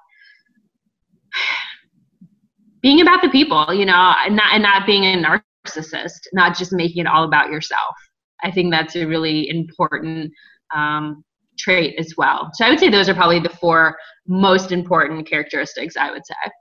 [2.81, 5.21] being about the people you know and not, and not being a
[5.67, 7.95] narcissist not just making it all about yourself.
[8.43, 10.31] I think that's a really important
[10.75, 11.23] um,
[11.57, 12.49] trait as well.
[12.53, 13.97] So I would say those are probably the four
[14.27, 16.51] most important characteristics I would say.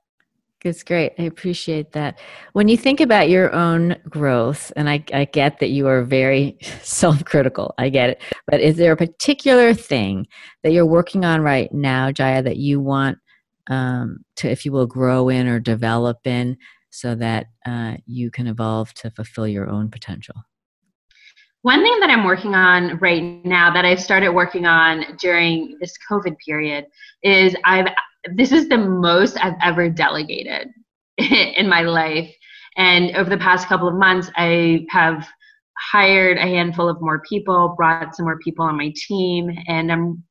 [0.67, 1.13] That's great.
[1.17, 2.19] I appreciate that.
[2.53, 6.59] When you think about your own growth, and I, I get that you are very
[6.83, 8.23] self critical, I get it.
[8.49, 10.27] But is there a particular thing
[10.65, 13.19] that you're working on right now, Jaya, that you want
[13.69, 16.57] um, to, if you will, grow in or develop in
[16.91, 20.35] so that uh, you can evolve to fulfill your own potential?
[21.63, 25.95] One thing that I'm working on right now that I've started working on during this
[26.09, 26.87] COVID period
[27.23, 27.89] is I've
[28.35, 30.69] this is the most I've ever delegated
[31.19, 32.33] in my life.
[32.77, 35.27] And over the past couple of months, I have
[35.93, 40.23] hired a handful of more people, brought some more people on my team, and I'm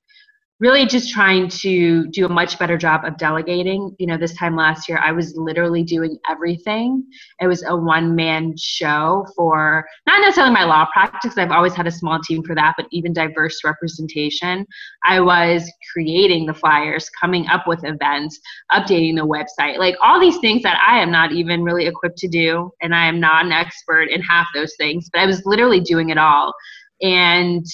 [0.60, 3.94] really just trying to do a much better job of delegating.
[4.00, 7.04] You know, this time last year, I was literally doing everything.
[7.42, 11.88] It was a one man show for not necessarily my law practice, I've always had
[11.88, 14.66] a small team for that, but even diverse representation.
[15.04, 18.40] I was creating the flyers, coming up with events,
[18.72, 22.30] updating the website, like all these things that I am not even really equipped to
[22.30, 22.72] do.
[22.82, 26.10] And I am not an expert in half those things, but I was literally doing
[26.10, 26.54] it all.
[27.02, 27.66] And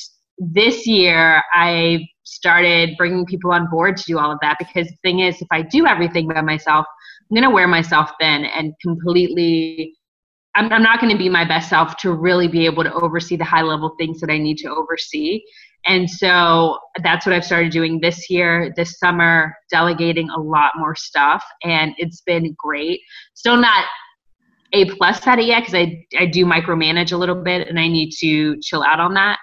[0.42, 4.98] this year, I started bringing people on board to do all of that because the
[5.04, 6.86] thing is if i do everything by myself
[7.30, 9.94] i'm going to wear myself thin and completely
[10.54, 13.38] I'm, I'm not going to be my best self to really be able to oversee
[13.38, 15.42] the high level things that i need to oversee.
[15.86, 18.74] And so that's what i've started doing this year.
[18.76, 23.00] This summer delegating a lot more stuff and it's been great.
[23.34, 23.86] Still not
[24.74, 27.88] a plus at it yet because I, I do micromanage a little bit and i
[27.90, 29.38] need to chill out on that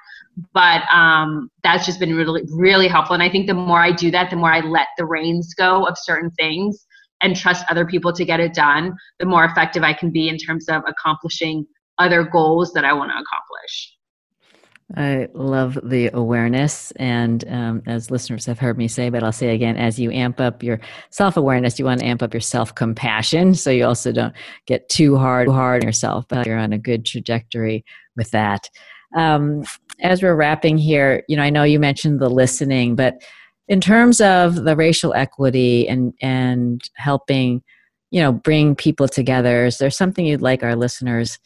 [0.53, 4.11] but um, that's just been really really helpful and i think the more i do
[4.11, 6.87] that the more i let the reins go of certain things
[7.23, 10.37] and trust other people to get it done the more effective i can be in
[10.37, 11.67] terms of accomplishing
[11.99, 13.95] other goals that i want to accomplish
[14.97, 16.93] I love the awareness.
[16.93, 20.41] And um, as listeners have heard me say, but I'll say again as you amp
[20.41, 20.81] up your
[21.11, 23.55] self awareness, you want to amp up your self compassion.
[23.55, 24.35] So you also don't
[24.67, 27.85] get too hard, hard on yourself, but you're on a good trajectory
[28.17, 28.71] with that.
[29.15, 29.65] Um,
[30.01, 33.21] as we're wrapping here, you know, I know you mentioned the listening, but
[33.67, 37.63] in terms of the racial equity and and helping,
[38.11, 41.39] you know, bring people together, is there something you'd like our listeners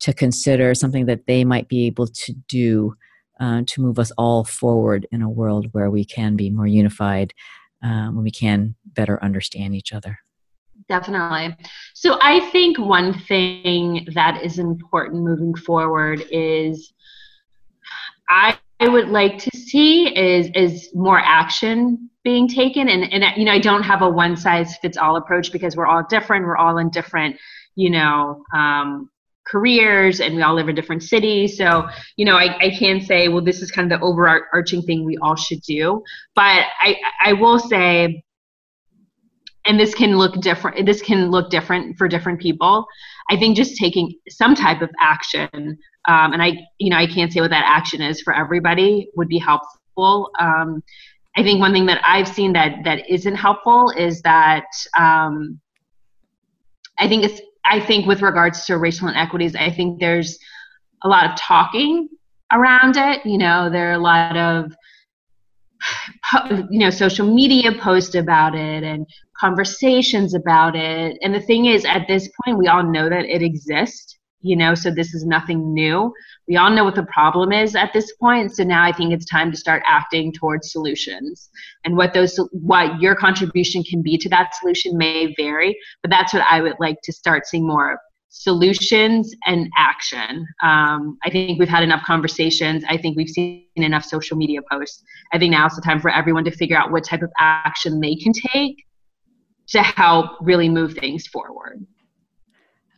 [0.00, 2.94] to consider, something that they might be able to do
[3.40, 7.34] uh, to move us all forward in a world where we can be more unified,
[7.84, 10.18] uh, when we can better understand each other?
[10.88, 11.56] Definitely.
[11.94, 16.92] So I think one thing that is important moving forward is
[18.28, 18.58] I
[18.88, 22.88] would like to see is is more action being taken.
[22.88, 25.86] And and you know I don't have a one size fits all approach because we're
[25.86, 26.44] all different.
[26.44, 27.36] We're all in different
[27.74, 29.10] you know um,
[29.46, 31.56] careers and we all live in different cities.
[31.56, 35.04] So you know I, I can say well this is kind of the overarching thing
[35.04, 36.02] we all should do.
[36.34, 38.22] But I I will say
[39.64, 42.86] and this can look different this can look different for different people.
[43.30, 47.32] I think just taking some type of action um, and I, you know, I can't
[47.32, 50.30] say what that action is for everybody would be helpful.
[50.38, 50.82] Um,
[51.36, 55.60] I think one thing that I've seen that that isn't helpful is that um,
[56.98, 60.38] I think it's I think with regards to racial inequities, I think there's
[61.02, 62.08] a lot of talking
[62.52, 63.26] around it.
[63.26, 64.72] You know, there are a lot of
[66.70, 69.06] you know social media posts about it and
[69.38, 73.42] conversations about it and the thing is at this point we all know that it
[73.42, 76.12] exists you know so this is nothing new
[76.46, 79.26] we all know what the problem is at this point so now i think it's
[79.26, 81.48] time to start acting towards solutions
[81.84, 86.32] and what those what your contribution can be to that solution may vary but that's
[86.32, 90.46] what i would like to start seeing more of solutions and action.
[90.62, 92.84] Um, I think we've had enough conversations.
[92.86, 95.02] I think we've seen enough social media posts.
[95.32, 97.98] I think now is the time for everyone to figure out what type of action
[98.00, 98.84] they can take
[99.68, 101.86] to help really move things forward.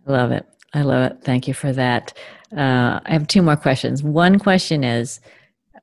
[0.07, 0.47] I love it.
[0.75, 1.19] I love it.
[1.23, 2.17] Thank you for that.
[2.57, 4.03] Uh, I have two more questions.
[4.03, 5.21] One question is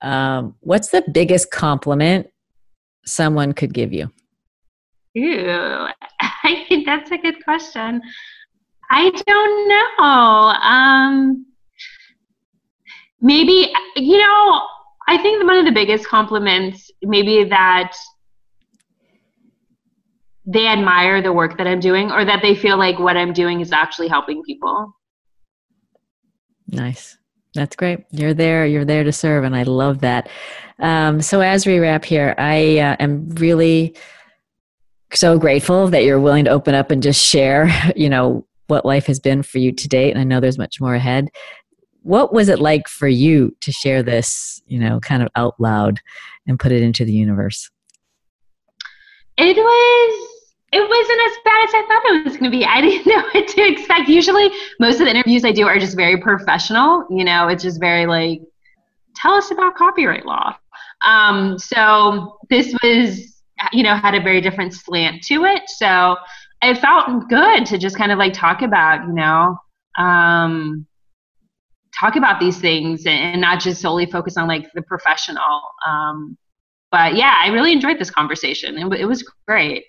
[0.02, 2.30] um, What's the biggest compliment
[3.06, 4.12] someone could give you?
[5.18, 5.88] Ooh,
[6.22, 8.02] I think that's a good question.
[8.92, 10.04] I don't know.
[10.62, 11.46] Um,
[13.22, 14.62] maybe, you know,
[15.08, 17.96] I think one of the biggest compliments, maybe that
[20.46, 23.62] they admire the work that I'm doing or that they feel like what I'm doing
[23.62, 24.94] is actually helping people.
[26.68, 27.18] Nice.
[27.56, 28.06] That's great.
[28.12, 28.66] You're there.
[28.66, 30.30] You're there to serve, and I love that.
[30.80, 33.96] Um, so as we wrap here, I uh, am really
[35.14, 37.72] so grateful that you're willing to open up and just share.
[37.96, 40.82] You know what life has been for you to date, and I know there's much
[40.82, 41.30] more ahead.
[42.02, 46.02] What was it like for you to share this, you know, kind of out loud
[46.46, 47.72] and put it into the universe?
[49.38, 50.35] It was
[50.76, 52.66] it wasn't as bad as I thought it was going to be.
[52.66, 54.10] I didn't know what to expect.
[54.10, 54.50] Usually,
[54.80, 57.06] most of the interviews I do are just very professional.
[57.10, 58.42] You know, it's just very like,
[59.16, 60.56] tell us about copyright law.
[61.02, 65.70] Um, so this was, you know, had a very different slant to it.
[65.70, 66.18] So
[66.62, 69.58] it felt good to just kind of like talk about, you know,
[69.98, 70.86] um,
[71.98, 75.62] talk about these things and not just solely focus on like the professional.
[75.88, 76.38] Um,
[76.92, 78.78] but yeah, I really enjoyed this conversation.
[78.78, 79.86] It, it was great.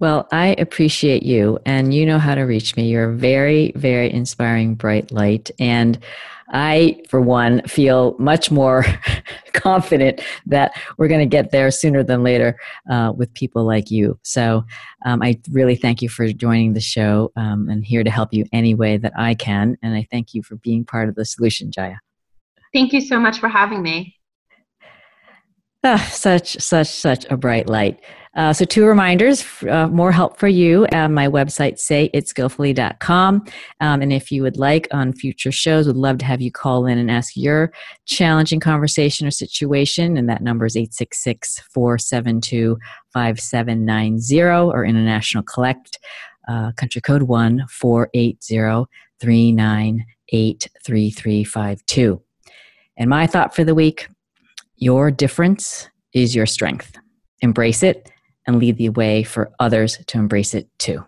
[0.00, 2.88] Well, I appreciate you, and you know how to reach me.
[2.88, 5.50] You're a very, very inspiring, bright light.
[5.60, 5.98] And
[6.48, 8.84] I, for one, feel much more
[9.52, 12.58] confident that we're going to get there sooner than later
[12.90, 14.18] uh, with people like you.
[14.22, 14.64] So
[15.06, 18.44] um, I really thank you for joining the show um, and here to help you
[18.52, 19.76] any way that I can.
[19.82, 21.96] And I thank you for being part of the solution, Jaya.
[22.72, 24.16] Thank you so much for having me.
[25.82, 28.00] Ah, such, such, such a bright light.
[28.36, 33.44] Uh, so, two reminders uh, more help for you at my website, sayitskillfully.com.
[33.80, 36.86] Um, and if you would like on future shows, would love to have you call
[36.86, 37.72] in and ask your
[38.06, 40.16] challenging conversation or situation.
[40.16, 42.76] And that number is 866 472
[43.12, 45.98] 5790 or International Collect,
[46.48, 48.86] uh, country code 1 480
[49.20, 52.20] 398 3352.
[52.96, 54.08] And my thought for the week
[54.76, 56.98] your difference is your strength.
[57.40, 58.10] Embrace it
[58.46, 61.04] and lead the way for others to embrace it too.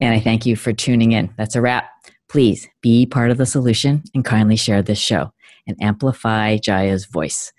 [0.00, 1.32] And I thank you for tuning in.
[1.36, 1.90] That's a wrap.
[2.28, 5.32] Please be part of the solution and kindly share this show
[5.66, 7.52] and amplify Jaya's voice.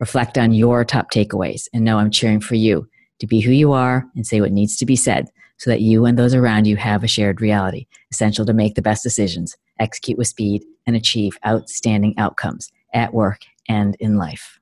[0.00, 2.88] Reflect on your top takeaways and know I'm cheering for you
[3.20, 6.04] to be who you are and say what needs to be said so that you
[6.04, 10.18] and those around you have a shared reality, essential to make the best decisions, execute
[10.18, 14.58] with speed, and achieve outstanding outcomes at work and in life.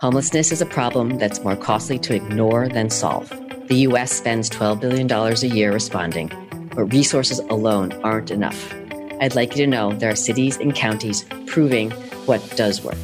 [0.00, 3.30] Homelessness is a problem that's more costly to ignore than solve.
[3.66, 4.12] The U.S.
[4.12, 6.30] spends $12 billion a year responding,
[6.76, 8.72] but resources alone aren't enough.
[9.20, 11.90] I'd like you to know there are cities and counties proving
[12.26, 12.94] what does work.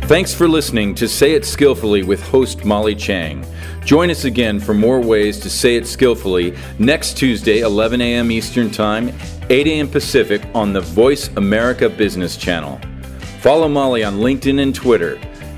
[0.08, 3.46] Thanks for listening to Say It Skillfully with host Molly Tschang.
[3.86, 8.32] Join us again for more ways to say it skillfully next Tuesday, 11 a.m.
[8.32, 9.14] Eastern Time,
[9.50, 9.88] 8 a.m.
[9.88, 12.80] Pacific on the Voice America Business Channel.
[13.40, 15.20] Follow Molly on LinkedIn and Twitter